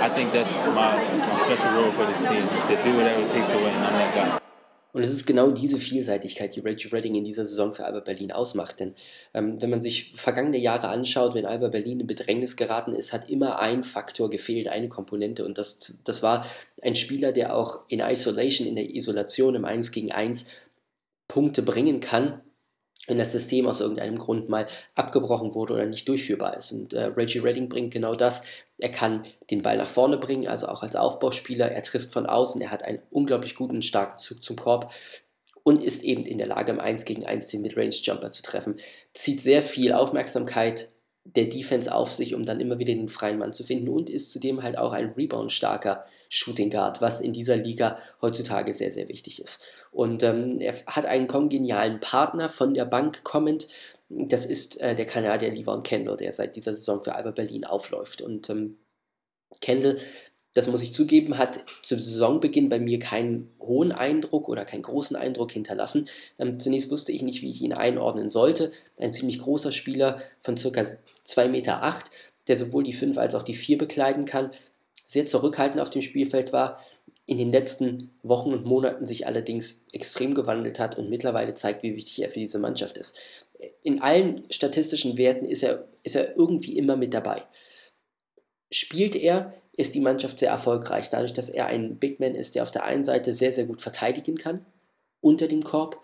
I 0.00 0.08
think 0.08 0.32
that's 0.32 0.64
my, 0.66 0.96
my 0.96 1.38
special 1.38 1.72
role 1.72 1.92
for 1.92 2.06
this 2.06 2.20
team 2.20 2.48
to 2.48 2.82
do 2.82 2.96
whatever 2.96 3.20
it 3.20 3.30
takes 3.30 3.48
to 3.48 3.56
win. 3.56 3.74
I'm 3.74 3.92
that 3.92 4.14
guy. 4.14 4.47
Und 4.92 5.02
es 5.02 5.10
ist 5.10 5.26
genau 5.26 5.50
diese 5.50 5.76
Vielseitigkeit, 5.78 6.56
die 6.56 6.60
Reggie 6.60 6.88
Redding 6.88 7.14
in 7.14 7.24
dieser 7.24 7.44
Saison 7.44 7.72
für 7.72 7.84
Alba 7.84 8.00
Berlin 8.00 8.32
ausmacht. 8.32 8.80
Denn 8.80 8.94
ähm, 9.34 9.60
wenn 9.60 9.68
man 9.68 9.82
sich 9.82 10.14
vergangene 10.16 10.58
Jahre 10.58 10.88
anschaut, 10.88 11.34
wenn 11.34 11.44
Alba 11.44 11.68
Berlin 11.68 12.00
in 12.00 12.06
Bedrängnis 12.06 12.56
geraten 12.56 12.94
ist, 12.94 13.12
hat 13.12 13.28
immer 13.28 13.58
ein 13.58 13.84
Faktor 13.84 14.30
gefehlt, 14.30 14.68
eine 14.68 14.88
Komponente. 14.88 15.44
Und 15.44 15.58
das, 15.58 16.00
das 16.04 16.22
war 16.22 16.46
ein 16.80 16.96
Spieler, 16.96 17.32
der 17.32 17.54
auch 17.54 17.84
in 17.88 18.00
Isolation, 18.00 18.66
in 18.66 18.76
der 18.76 18.94
Isolation 18.94 19.54
im 19.54 19.66
1 19.66 19.90
gegen 19.92 20.10
1 20.10 20.46
Punkte 21.28 21.62
bringen 21.62 22.00
kann, 22.00 22.40
wenn 23.08 23.18
das 23.18 23.32
System 23.32 23.66
aus 23.66 23.80
irgendeinem 23.80 24.18
Grund 24.18 24.48
mal 24.48 24.66
abgebrochen 24.94 25.54
wurde 25.54 25.72
oder 25.72 25.86
nicht 25.86 26.08
durchführbar 26.08 26.56
ist. 26.56 26.70
Und 26.72 26.92
äh, 26.92 27.06
Reggie 27.06 27.40
Redding 27.40 27.68
bringt 27.68 27.92
genau 27.92 28.14
das. 28.14 28.42
Er 28.78 28.90
kann 28.90 29.24
den 29.50 29.62
Ball 29.62 29.78
nach 29.78 29.88
vorne 29.88 30.18
bringen, 30.18 30.46
also 30.46 30.68
auch 30.68 30.82
als 30.82 30.94
Aufbauspieler. 30.94 31.72
Er 31.72 31.82
trifft 31.82 32.12
von 32.12 32.26
außen, 32.26 32.60
er 32.60 32.70
hat 32.70 32.84
einen 32.84 33.00
unglaublich 33.10 33.56
guten, 33.56 33.82
starken 33.82 34.18
Zug 34.18 34.44
zum 34.44 34.56
Korb 34.56 34.92
und 35.64 35.82
ist 35.82 36.04
eben 36.04 36.22
in 36.22 36.38
der 36.38 36.46
Lage, 36.46 36.70
im 36.70 36.80
1 36.80 37.04
gegen 37.04 37.26
1 37.26 37.48
den 37.48 37.62
Midrange-Jumper 37.62 38.30
zu 38.30 38.42
treffen. 38.42 38.76
Zieht 39.14 39.40
sehr 39.40 39.62
viel 39.62 39.92
Aufmerksamkeit 39.92 40.90
der 41.24 41.46
Defense 41.46 41.94
auf 41.94 42.12
sich, 42.12 42.34
um 42.34 42.44
dann 42.44 42.60
immer 42.60 42.78
wieder 42.78 42.94
den 42.94 43.08
freien 43.08 43.38
Mann 43.38 43.52
zu 43.52 43.64
finden 43.64 43.88
und 43.88 44.08
ist 44.08 44.30
zudem 44.30 44.62
halt 44.62 44.78
auch 44.78 44.92
ein 44.92 45.10
Rebound-starker 45.10 46.04
Shooting 46.28 46.70
Guard, 46.70 47.00
was 47.00 47.20
in 47.20 47.32
dieser 47.32 47.56
Liga 47.56 47.98
heutzutage 48.20 48.72
sehr, 48.72 48.90
sehr 48.90 49.08
wichtig 49.08 49.40
ist. 49.40 49.62
Und 49.90 50.22
ähm, 50.22 50.60
er 50.60 50.74
hat 50.86 51.06
einen 51.06 51.26
kongenialen 51.26 52.00
Partner 52.00 52.48
von 52.48 52.74
der 52.74 52.84
Bank 52.84 53.24
kommend. 53.24 53.68
Das 54.08 54.46
ist 54.46 54.80
äh, 54.80 54.94
der 54.94 55.06
Kanadier 55.06 55.52
Levon 55.52 55.82
Kendall, 55.82 56.16
der 56.16 56.32
seit 56.32 56.56
dieser 56.56 56.74
Saison 56.74 57.02
für 57.02 57.14
Alba 57.14 57.30
Berlin 57.30 57.64
aufläuft. 57.64 58.22
Und 58.22 58.50
ähm, 58.50 58.78
Kendall 59.60 59.96
das 60.54 60.66
muss 60.66 60.82
ich 60.82 60.92
zugeben, 60.92 61.38
hat 61.38 61.64
zum 61.82 62.00
Saisonbeginn 62.00 62.68
bei 62.68 62.80
mir 62.80 62.98
keinen 62.98 63.50
hohen 63.60 63.92
Eindruck 63.92 64.48
oder 64.48 64.64
keinen 64.64 64.82
großen 64.82 65.14
Eindruck 65.14 65.52
hinterlassen. 65.52 66.08
Ähm, 66.38 66.58
zunächst 66.58 66.90
wusste 66.90 67.12
ich 67.12 67.22
nicht, 67.22 67.42
wie 67.42 67.50
ich 67.50 67.60
ihn 67.60 67.72
einordnen 67.72 68.30
sollte. 68.30 68.72
Ein 68.98 69.12
ziemlich 69.12 69.40
großer 69.40 69.72
Spieler 69.72 70.20
von 70.40 70.56
ca. 70.56 70.68
2,8 70.68 71.48
Meter, 71.48 71.94
der 72.48 72.56
sowohl 72.56 72.82
die 72.82 72.94
5 72.94 73.18
als 73.18 73.34
auch 73.34 73.42
die 73.42 73.54
4 73.54 73.78
bekleiden 73.78 74.24
kann, 74.24 74.50
sehr 75.08 75.26
zurückhaltend 75.26 75.80
auf 75.80 75.90
dem 75.90 76.02
Spielfeld 76.02 76.52
war, 76.52 76.78
in 77.26 77.38
den 77.38 77.50
letzten 77.50 78.10
Wochen 78.22 78.52
und 78.52 78.64
Monaten 78.64 79.04
sich 79.04 79.26
allerdings 79.26 79.86
extrem 79.92 80.34
gewandelt 80.34 80.78
hat 80.78 80.96
und 80.96 81.10
mittlerweile 81.10 81.54
zeigt, 81.54 81.82
wie 81.82 81.96
wichtig 81.96 82.22
er 82.22 82.30
für 82.30 82.38
diese 82.38 82.58
Mannschaft 82.58 82.96
ist. 82.96 83.18
In 83.82 84.00
allen 84.00 84.44
statistischen 84.50 85.18
Werten 85.18 85.44
ist 85.44 85.62
er, 85.62 85.88
ist 86.04 86.14
er 86.14 86.36
irgendwie 86.36 86.78
immer 86.78 86.96
mit 86.96 87.12
dabei. 87.12 87.42
Spielt 88.70 89.16
er, 89.16 89.52
ist 89.72 89.94
die 89.94 90.00
Mannschaft 90.00 90.38
sehr 90.38 90.50
erfolgreich, 90.50 91.08
dadurch, 91.08 91.32
dass 91.32 91.50
er 91.50 91.66
ein 91.66 91.96
Big 91.96 92.20
Man 92.20 92.34
ist, 92.34 92.54
der 92.54 92.62
auf 92.62 92.70
der 92.70 92.84
einen 92.84 93.04
Seite 93.04 93.32
sehr, 93.32 93.52
sehr 93.52 93.66
gut 93.66 93.80
verteidigen 93.80 94.36
kann, 94.36 94.64
unter 95.20 95.48
dem 95.48 95.64
Korb, 95.64 96.00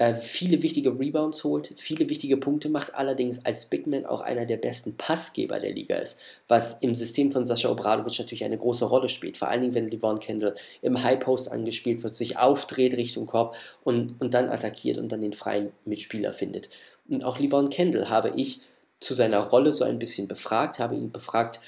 äh, 0.00 0.14
viele 0.14 0.62
wichtige 0.62 0.98
Rebounds 0.98 1.44
holt, 1.44 1.74
viele 1.76 2.08
wichtige 2.08 2.38
Punkte 2.38 2.70
macht, 2.70 2.94
allerdings 2.94 3.44
als 3.44 3.66
Big 3.66 3.86
Man 3.86 4.06
auch 4.06 4.22
einer 4.22 4.46
der 4.46 4.56
besten 4.56 4.96
Passgeber 4.96 5.60
der 5.60 5.72
Liga 5.72 5.96
ist, 5.96 6.18
was 6.48 6.78
im 6.80 6.96
System 6.96 7.30
von 7.30 7.44
Sascha 7.44 7.68
Obradovic 7.68 8.18
natürlich 8.18 8.44
eine 8.44 8.56
große 8.56 8.86
Rolle 8.86 9.10
spielt, 9.10 9.36
vor 9.36 9.48
allen 9.48 9.60
Dingen, 9.60 9.74
wenn 9.74 9.90
Devon 9.90 10.18
Kendall 10.18 10.54
im 10.80 11.02
High 11.02 11.20
Post 11.20 11.52
angespielt 11.52 12.02
wird, 12.02 12.14
sich 12.14 12.38
aufdreht 12.38 12.96
Richtung 12.96 13.26
Korb 13.26 13.54
und, 13.84 14.18
und 14.22 14.32
dann 14.32 14.48
attackiert 14.48 14.96
und 14.96 15.12
dann 15.12 15.20
den 15.20 15.34
freien 15.34 15.70
Mitspieler 15.84 16.32
findet. 16.32 16.70
Und 17.10 17.22
auch 17.22 17.38
Levon 17.38 17.68
Kendall 17.68 18.08
habe 18.08 18.32
ich 18.36 18.62
zu 19.00 19.12
seiner 19.12 19.40
Rolle 19.48 19.70
so 19.70 19.84
ein 19.84 19.98
bisschen 19.98 20.28
befragt, 20.28 20.78
habe 20.78 20.94
ihn 20.94 21.12
befragt, 21.12 21.60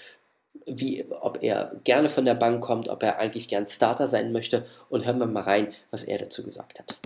wie, 0.64 1.04
ob 1.20 1.42
er 1.42 1.72
gerne 1.84 2.08
von 2.08 2.24
der 2.24 2.34
Bank 2.34 2.62
kommt, 2.62 2.88
ob 2.88 3.02
er 3.02 3.18
eigentlich 3.18 3.48
gern 3.48 3.66
Starter 3.66 4.08
sein 4.08 4.32
möchte 4.32 4.64
und 4.88 5.04
hören 5.04 5.18
wir 5.18 5.26
mal 5.26 5.42
rein, 5.42 5.68
was 5.90 6.04
er 6.04 6.16
dazu 6.16 6.42
gesagt 6.42 6.78
hat. 6.78 6.96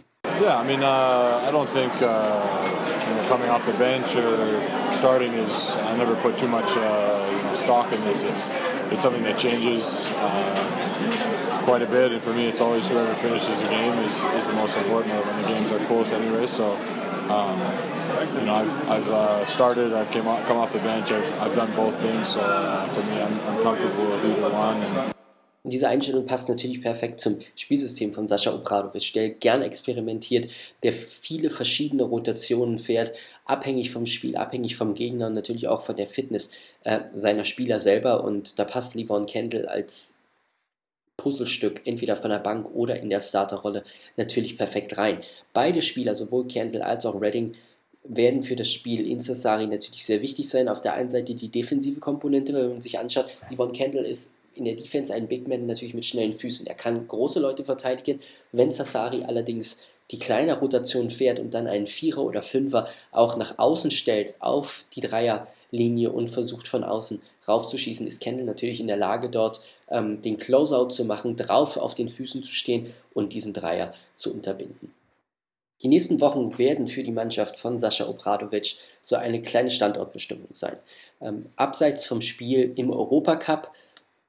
Yeah, 0.40 0.58
I 0.58 0.64
mean, 0.64 0.82
uh, 0.82 1.44
I 1.46 1.50
don't 1.50 1.68
think 1.68 1.92
uh, 2.02 3.06
you 3.08 3.14
know, 3.14 3.28
coming 3.28 3.48
off 3.48 3.64
the 3.64 3.72
bench 3.72 4.14
or 4.16 4.60
starting 4.92 5.32
is. 5.32 5.76
I 5.76 5.96
never 5.96 6.14
put 6.16 6.38
too 6.38 6.48
much 6.48 6.76
uh, 6.76 7.28
you 7.30 7.42
know, 7.42 7.54
stock 7.54 7.92
in 7.92 8.00
this. 8.02 8.22
It's 8.22 8.52
it's 8.92 9.02
something 9.02 9.24
that 9.24 9.38
changes 9.38 10.10
uh, 10.16 11.62
quite 11.64 11.82
a 11.82 11.86
bit, 11.86 12.12
and 12.12 12.22
for 12.22 12.32
me, 12.32 12.46
it's 12.46 12.60
always 12.60 12.88
whoever 12.88 13.14
finishes 13.14 13.62
the 13.62 13.68
game 13.68 13.98
is, 14.04 14.24
is 14.36 14.46
the 14.46 14.52
most 14.54 14.76
important. 14.76 15.14
When 15.14 15.42
the 15.42 15.48
games 15.48 15.72
are 15.72 15.84
close, 15.86 16.12
anyway. 16.12 16.46
So, 16.46 16.76
um, 17.28 17.58
you 18.38 18.46
know, 18.46 18.54
I've, 18.54 18.90
I've 18.90 19.08
uh, 19.08 19.44
started, 19.46 19.92
I've 19.92 20.10
came 20.12 20.28
off, 20.28 20.46
come 20.46 20.58
off 20.58 20.72
the 20.72 20.78
bench, 20.78 21.10
I've, 21.10 21.40
I've 21.40 21.56
done 21.56 21.74
both 21.74 21.96
things. 21.96 22.28
So 22.28 22.40
uh, 22.40 22.86
for 22.86 23.02
me, 23.10 23.20
I'm, 23.20 23.56
I'm 23.56 23.62
comfortable 23.64 24.10
with 24.10 24.24
either 24.24 24.50
one. 24.50 24.76
And, 24.76 25.15
Und 25.66 25.72
diese 25.72 25.88
Einstellung 25.88 26.26
passt 26.26 26.48
natürlich 26.48 26.80
perfekt 26.80 27.18
zum 27.18 27.40
Spielsystem 27.56 28.12
von 28.12 28.28
Sascha 28.28 28.54
Obradovic, 28.54 29.12
der 29.14 29.30
gern 29.30 29.62
experimentiert, 29.62 30.48
der 30.84 30.92
viele 30.92 31.50
verschiedene 31.50 32.04
Rotationen 32.04 32.78
fährt, 32.78 33.12
abhängig 33.46 33.90
vom 33.90 34.06
Spiel, 34.06 34.36
abhängig 34.36 34.76
vom 34.76 34.94
Gegner 34.94 35.26
und 35.26 35.34
natürlich 35.34 35.66
auch 35.66 35.82
von 35.82 35.96
der 35.96 36.06
Fitness 36.06 36.52
äh, 36.84 37.00
seiner 37.10 37.44
Spieler 37.44 37.80
selber. 37.80 38.22
Und 38.22 38.60
da 38.60 38.64
passt 38.64 38.94
Livon 38.94 39.26
Kendall 39.26 39.66
als 39.66 40.18
Puzzlestück, 41.16 41.80
entweder 41.84 42.14
von 42.14 42.30
der 42.30 42.38
Bank 42.38 42.72
oder 42.72 43.00
in 43.00 43.10
der 43.10 43.20
Starterrolle, 43.20 43.82
natürlich 44.16 44.56
perfekt 44.56 44.96
rein. 44.98 45.18
Beide 45.52 45.82
Spieler, 45.82 46.14
sowohl 46.14 46.46
Kendall 46.46 46.82
als 46.82 47.04
auch 47.04 47.20
Redding, 47.20 47.56
werden 48.04 48.44
für 48.44 48.54
das 48.54 48.70
Spiel 48.70 49.04
in 49.04 49.18
Sassari 49.18 49.66
natürlich 49.66 50.06
sehr 50.06 50.22
wichtig 50.22 50.48
sein. 50.48 50.68
Auf 50.68 50.80
der 50.80 50.94
einen 50.94 51.08
Seite 51.08 51.34
die 51.34 51.48
defensive 51.48 51.98
Komponente, 51.98 52.54
wenn 52.54 52.68
man 52.68 52.80
sich 52.80 53.00
anschaut, 53.00 53.26
Livon 53.50 53.72
Kendall 53.72 54.04
ist 54.04 54.35
in 54.56 54.64
der 54.64 54.74
Defense 54.74 55.12
ein 55.12 55.28
Big 55.28 55.48
Man 55.48 55.66
natürlich 55.66 55.94
mit 55.94 56.04
schnellen 56.04 56.32
Füßen. 56.32 56.66
Er 56.66 56.74
kann 56.74 57.06
große 57.06 57.40
Leute 57.40 57.64
verteidigen. 57.64 58.20
Wenn 58.52 58.72
Sassari 58.72 59.24
allerdings 59.24 59.80
die 60.10 60.18
kleine 60.18 60.58
Rotation 60.58 61.10
fährt 61.10 61.38
und 61.38 61.54
dann 61.54 61.66
einen 61.66 61.86
Vierer 61.86 62.22
oder 62.22 62.42
Fünfer 62.42 62.88
auch 63.10 63.36
nach 63.36 63.58
außen 63.58 63.90
stellt 63.90 64.36
auf 64.40 64.84
die 64.94 65.00
Dreierlinie 65.00 66.10
und 66.10 66.28
versucht 66.28 66.68
von 66.68 66.84
außen 66.84 67.20
raufzuschießen, 67.48 68.06
ist 68.06 68.20
Kendall 68.20 68.46
natürlich 68.46 68.80
in 68.80 68.86
der 68.86 68.96
Lage, 68.96 69.28
dort 69.28 69.60
ähm, 69.88 70.20
den 70.20 70.36
Closeout 70.36 70.90
zu 70.90 71.04
machen, 71.04 71.36
drauf 71.36 71.76
auf 71.76 71.94
den 71.94 72.08
Füßen 72.08 72.42
zu 72.42 72.52
stehen 72.52 72.92
und 73.14 73.32
diesen 73.32 73.52
Dreier 73.52 73.92
zu 74.16 74.32
unterbinden. 74.32 74.92
Die 75.82 75.88
nächsten 75.88 76.20
Wochen 76.20 76.56
werden 76.56 76.86
für 76.86 77.02
die 77.02 77.12
Mannschaft 77.12 77.58
von 77.58 77.78
Sascha 77.78 78.08
Obradovic 78.08 78.76
so 79.02 79.16
eine 79.16 79.42
kleine 79.42 79.70
Standortbestimmung 79.70 80.48
sein. 80.54 80.78
Ähm, 81.20 81.46
abseits 81.56 82.06
vom 82.06 82.22
Spiel 82.22 82.72
im 82.76 82.90
Europacup 82.90 83.70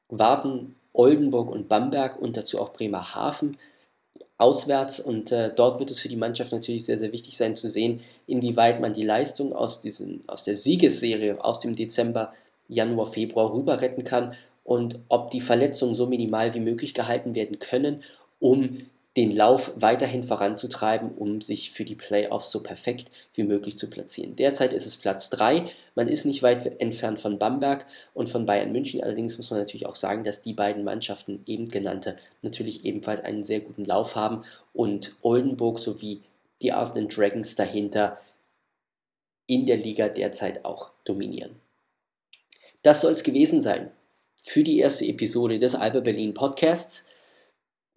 warten 0.09 0.75
Oldenburg 0.93 1.49
und 1.51 1.69
Bamberg 1.69 2.19
und 2.19 2.37
dazu 2.37 2.59
auch 2.59 2.73
Bremerhaven 2.73 3.57
auswärts. 4.37 4.99
Und 4.99 5.31
äh, 5.31 5.51
dort 5.53 5.79
wird 5.79 5.91
es 5.91 5.99
für 5.99 6.09
die 6.09 6.15
Mannschaft 6.15 6.51
natürlich 6.51 6.85
sehr, 6.85 6.97
sehr 6.97 7.11
wichtig 7.11 7.37
sein 7.37 7.55
zu 7.55 7.69
sehen, 7.69 7.99
inwieweit 8.25 8.79
man 8.79 8.93
die 8.93 9.03
Leistung 9.03 9.53
aus, 9.53 9.79
diesen, 9.81 10.23
aus 10.27 10.43
der 10.43 10.57
Siegesserie 10.57 11.43
aus 11.43 11.59
dem 11.59 11.75
Dezember, 11.75 12.33
Januar, 12.67 13.07
Februar 13.07 13.53
rüber 13.53 13.81
retten 13.81 14.03
kann 14.03 14.33
und 14.63 14.99
ob 15.07 15.31
die 15.31 15.39
Verletzungen 15.39 15.95
so 15.95 16.05
minimal 16.05 16.53
wie 16.53 16.59
möglich 16.59 16.93
gehalten 16.93 17.33
werden 17.33 17.59
können, 17.59 18.03
um 18.39 18.79
den 19.17 19.35
Lauf 19.35 19.71
weiterhin 19.75 20.23
voranzutreiben, 20.23 21.11
um 21.11 21.41
sich 21.41 21.71
für 21.71 21.83
die 21.83 21.95
Playoffs 21.95 22.51
so 22.51 22.61
perfekt 22.61 23.09
wie 23.33 23.43
möglich 23.43 23.75
zu 23.75 23.89
platzieren. 23.89 24.35
Derzeit 24.35 24.73
ist 24.73 24.85
es 24.85 24.95
Platz 24.95 25.31
3. 25.31 25.65
Man 25.95 26.07
ist 26.07 26.25
nicht 26.25 26.43
weit 26.43 26.79
entfernt 26.79 27.19
von 27.19 27.39
Bamberg 27.39 27.87
und 28.13 28.29
von 28.29 28.45
Bayern 28.45 28.71
München. 28.71 29.03
Allerdings 29.03 29.39
muss 29.39 29.49
man 29.49 29.59
natürlich 29.59 29.87
auch 29.87 29.95
sagen, 29.95 30.23
dass 30.23 30.43
die 30.43 30.53
beiden 30.53 30.83
Mannschaften, 30.83 31.41
eben 31.47 31.67
genannte, 31.67 32.15
natürlich 32.43 32.85
ebenfalls 32.85 33.23
einen 33.23 33.43
sehr 33.43 33.59
guten 33.59 33.85
Lauf 33.85 34.15
haben 34.15 34.43
und 34.71 35.15
Oldenburg 35.23 35.79
sowie 35.79 36.21
die 36.61 36.71
Arden 36.71 37.09
Dragons 37.09 37.55
dahinter 37.55 38.19
in 39.47 39.65
der 39.65 39.77
Liga 39.77 40.09
derzeit 40.09 40.63
auch 40.63 40.91
dominieren. 41.05 41.55
Das 42.83 43.01
soll 43.01 43.13
es 43.13 43.23
gewesen 43.23 43.63
sein 43.63 43.89
für 44.37 44.63
die 44.63 44.77
erste 44.77 45.05
Episode 45.05 45.57
des 45.57 45.73
Alba 45.73 46.01
Berlin 46.01 46.35
Podcasts 46.35 47.07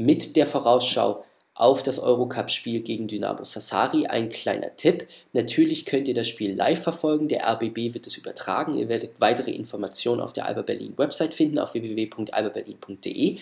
mit 0.01 0.35
der 0.35 0.47
Vorausschau 0.47 1.25
auf 1.55 1.83
das 1.83 1.99
Eurocup-Spiel 1.99 2.81
gegen 2.81 3.07
Dynamo 3.07 3.45
Sassari. 3.45 4.07
Ein 4.07 4.31
kleiner 4.31 4.75
Tipp. 4.75 5.07
Natürlich 5.35 5.85
könnt 5.85 6.09
ihr 6.09 6.15
das 6.15 6.27
Spiel 6.27 6.55
live 6.57 6.83
verfolgen. 6.83 7.29
Der 7.29 7.47
RBB 7.47 7.93
wird 7.93 8.07
es 8.07 8.17
übertragen. 8.17 8.79
Ihr 8.79 8.89
werdet 8.89 9.21
weitere 9.21 9.51
Informationen 9.51 10.23
auf 10.23 10.33
der 10.33 10.47
Alba 10.47 10.63
Berlin 10.63 10.95
Website 10.97 11.35
finden, 11.35 11.59
auf 11.59 11.75
www.albaberlin.de. 11.75 13.37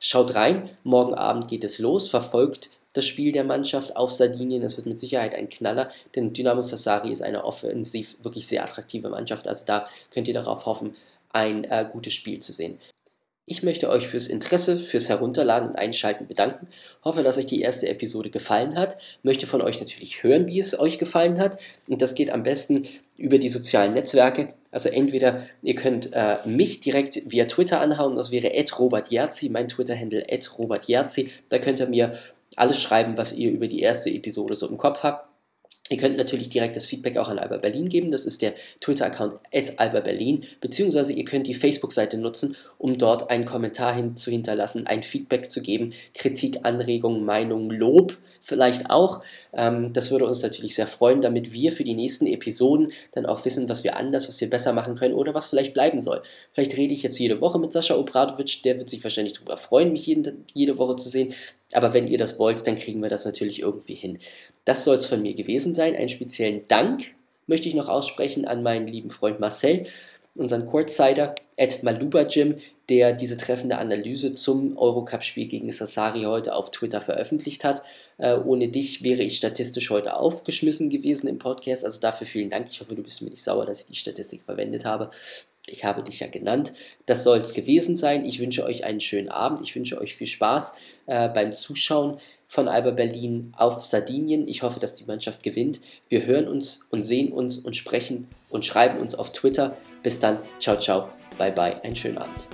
Schaut 0.00 0.34
rein. 0.34 0.68
Morgen 0.82 1.14
Abend 1.14 1.46
geht 1.46 1.62
es 1.62 1.78
los. 1.78 2.08
Verfolgt 2.08 2.70
das 2.94 3.06
Spiel 3.06 3.30
der 3.30 3.44
Mannschaft 3.44 3.94
auf 3.94 4.10
Sardinien. 4.10 4.64
Es 4.64 4.76
wird 4.76 4.88
mit 4.88 4.98
Sicherheit 4.98 5.36
ein 5.36 5.48
Knaller, 5.48 5.88
denn 6.16 6.32
Dynamo 6.32 6.62
Sassari 6.62 7.12
ist 7.12 7.22
eine 7.22 7.44
offensiv 7.44 8.16
wirklich 8.24 8.48
sehr 8.48 8.64
attraktive 8.64 9.08
Mannschaft. 9.08 9.46
Also 9.46 9.64
da 9.64 9.86
könnt 10.10 10.26
ihr 10.26 10.34
darauf 10.34 10.66
hoffen, 10.66 10.96
ein 11.32 11.62
äh, 11.62 11.86
gutes 11.92 12.14
Spiel 12.14 12.40
zu 12.40 12.52
sehen. 12.52 12.80
Ich 13.48 13.62
möchte 13.62 13.88
euch 13.88 14.08
fürs 14.08 14.26
Interesse, 14.26 14.76
fürs 14.76 15.08
Herunterladen 15.08 15.68
und 15.68 15.76
Einschalten 15.76 16.26
bedanken. 16.26 16.66
Hoffe, 17.04 17.22
dass 17.22 17.38
euch 17.38 17.46
die 17.46 17.60
erste 17.60 17.88
Episode 17.88 18.28
gefallen 18.28 18.76
hat. 18.76 18.98
Möchte 19.22 19.46
von 19.46 19.62
euch 19.62 19.78
natürlich 19.78 20.24
hören, 20.24 20.48
wie 20.48 20.58
es 20.58 20.76
euch 20.78 20.98
gefallen 20.98 21.38
hat. 21.38 21.56
Und 21.86 22.02
das 22.02 22.16
geht 22.16 22.30
am 22.32 22.42
besten 22.42 22.82
über 23.16 23.38
die 23.38 23.48
sozialen 23.48 23.94
Netzwerke. 23.94 24.54
Also 24.72 24.88
entweder 24.88 25.46
ihr 25.62 25.76
könnt 25.76 26.10
äh, 26.12 26.38
mich 26.44 26.80
direkt 26.80 27.22
via 27.30 27.44
Twitter 27.44 27.80
anhauen, 27.80 28.16
das 28.16 28.32
wäre 28.32 28.52
robertjerzi, 28.78 29.48
mein 29.48 29.68
Twitter-Handle 29.68 30.26
robertjerzi. 30.58 31.30
Da 31.48 31.58
könnt 31.58 31.78
ihr 31.78 31.86
mir 31.86 32.18
alles 32.56 32.82
schreiben, 32.82 33.16
was 33.16 33.32
ihr 33.32 33.52
über 33.52 33.68
die 33.68 33.80
erste 33.80 34.10
Episode 34.10 34.56
so 34.56 34.68
im 34.68 34.76
Kopf 34.76 35.04
habt. 35.04 35.25
Ihr 35.88 35.96
könnt 35.98 36.16
natürlich 36.16 36.48
direkt 36.48 36.76
das 36.76 36.86
Feedback 36.86 37.16
auch 37.16 37.28
an 37.28 37.38
Alba 37.38 37.58
Berlin 37.58 37.88
geben. 37.88 38.10
Das 38.10 38.26
ist 38.26 38.42
der 38.42 38.54
Twitter-Account 38.80 39.34
at 39.54 39.78
Alba 39.78 40.00
Berlin. 40.00 40.42
Beziehungsweise 40.60 41.12
ihr 41.12 41.24
könnt 41.24 41.46
die 41.46 41.54
Facebook-Seite 41.54 42.18
nutzen, 42.18 42.56
um 42.78 42.98
dort 42.98 43.30
einen 43.30 43.44
Kommentar 43.44 43.94
hin 43.94 44.16
zu 44.16 44.30
hinterlassen, 44.30 44.86
ein 44.86 45.02
Feedback 45.02 45.48
zu 45.50 45.62
geben, 45.62 45.92
Kritik, 46.14 46.60
Anregungen, 46.64 47.24
Meinungen, 47.24 47.70
Lob 47.70 48.16
vielleicht 48.46 48.90
auch. 48.90 49.22
Ähm, 49.52 49.92
das 49.92 50.12
würde 50.12 50.26
uns 50.26 50.42
natürlich 50.42 50.76
sehr 50.76 50.86
freuen, 50.86 51.20
damit 51.20 51.52
wir 51.52 51.72
für 51.72 51.82
die 51.82 51.94
nächsten 51.94 52.26
Episoden 52.26 52.92
dann 53.12 53.26
auch 53.26 53.44
wissen, 53.44 53.68
was 53.68 53.82
wir 53.82 53.96
anders, 53.96 54.28
was 54.28 54.40
wir 54.40 54.48
besser 54.48 54.72
machen 54.72 54.94
können 54.94 55.14
oder 55.14 55.34
was 55.34 55.48
vielleicht 55.48 55.74
bleiben 55.74 56.00
soll. 56.00 56.22
Vielleicht 56.52 56.76
rede 56.76 56.94
ich 56.94 57.02
jetzt 57.02 57.18
jede 57.18 57.40
Woche 57.40 57.58
mit 57.58 57.72
Sascha 57.72 57.96
Obradovic, 57.96 58.62
der 58.62 58.78
wird 58.78 58.88
sich 58.88 59.02
wahrscheinlich 59.02 59.34
darüber 59.34 59.56
freuen, 59.56 59.92
mich 59.92 60.06
jeden, 60.06 60.44
jede 60.54 60.78
Woche 60.78 60.96
zu 60.96 61.08
sehen. 61.08 61.34
Aber 61.72 61.92
wenn 61.94 62.06
ihr 62.06 62.18
das 62.18 62.38
wollt, 62.38 62.66
dann 62.66 62.76
kriegen 62.76 63.02
wir 63.02 63.08
das 63.08 63.24
natürlich 63.24 63.60
irgendwie 63.60 63.94
hin. 63.94 64.18
Das 64.64 64.84
soll 64.84 64.96
es 64.96 65.06
von 65.06 65.22
mir 65.22 65.34
gewesen 65.34 65.74
sein. 65.74 65.96
Einen 65.96 66.08
speziellen 66.08 66.66
Dank 66.68 67.02
möchte 67.46 67.68
ich 67.68 67.74
noch 67.74 67.88
aussprechen 67.88 68.44
an 68.44 68.62
meinen 68.62 68.86
lieben 68.86 69.10
Freund 69.10 69.40
Marcel, 69.40 69.84
unseren 70.34 70.66
Courtsider 70.66 71.34
at 71.58 71.82
Maluba 71.82 72.24
Gym, 72.24 72.56
der 72.88 73.12
diese 73.12 73.36
treffende 73.36 73.78
Analyse 73.78 74.32
zum 74.32 74.76
Eurocup-Spiel 74.76 75.46
gegen 75.46 75.72
Sassari 75.72 76.22
heute 76.22 76.54
auf 76.54 76.70
Twitter 76.70 77.00
veröffentlicht 77.00 77.64
hat. 77.64 77.82
Äh, 78.18 78.36
ohne 78.36 78.68
dich 78.68 79.02
wäre 79.02 79.22
ich 79.22 79.38
statistisch 79.38 79.90
heute 79.90 80.16
aufgeschmissen 80.16 80.90
gewesen 80.90 81.26
im 81.26 81.38
Podcast. 81.38 81.84
Also 81.84 82.00
dafür 82.00 82.26
vielen 82.26 82.50
Dank. 82.50 82.68
Ich 82.70 82.80
hoffe, 82.80 82.94
du 82.94 83.02
bist 83.02 83.22
mir 83.22 83.30
nicht 83.30 83.42
sauer, 83.42 83.66
dass 83.66 83.80
ich 83.80 83.86
die 83.86 83.96
Statistik 83.96 84.44
verwendet 84.44 84.84
habe. 84.84 85.10
Ich 85.68 85.84
habe 85.84 86.02
dich 86.02 86.20
ja 86.20 86.28
genannt. 86.28 86.72
Das 87.06 87.24
soll 87.24 87.38
es 87.38 87.52
gewesen 87.52 87.96
sein. 87.96 88.24
Ich 88.24 88.38
wünsche 88.38 88.64
euch 88.64 88.84
einen 88.84 89.00
schönen 89.00 89.28
Abend. 89.28 89.60
Ich 89.62 89.74
wünsche 89.74 90.00
euch 90.00 90.14
viel 90.14 90.26
Spaß 90.26 90.74
äh, 91.06 91.28
beim 91.28 91.52
Zuschauen 91.52 92.18
von 92.46 92.68
Alba 92.68 92.92
Berlin 92.92 93.52
auf 93.56 93.84
Sardinien. 93.84 94.46
Ich 94.46 94.62
hoffe, 94.62 94.78
dass 94.78 94.94
die 94.94 95.04
Mannschaft 95.04 95.42
gewinnt. 95.42 95.80
Wir 96.08 96.24
hören 96.24 96.46
uns 96.46 96.86
und 96.90 97.02
sehen 97.02 97.32
uns 97.32 97.58
und 97.58 97.74
sprechen 97.74 98.28
und 98.48 98.64
schreiben 98.64 99.00
uns 99.00 99.14
auf 99.14 99.32
Twitter. 99.32 99.76
Bis 100.02 100.20
dann. 100.20 100.38
Ciao, 100.60 100.78
ciao. 100.78 101.08
Bye, 101.36 101.52
bye. 101.52 101.82
Einen 101.82 101.96
schönen 101.96 102.18
Abend. 102.18 102.46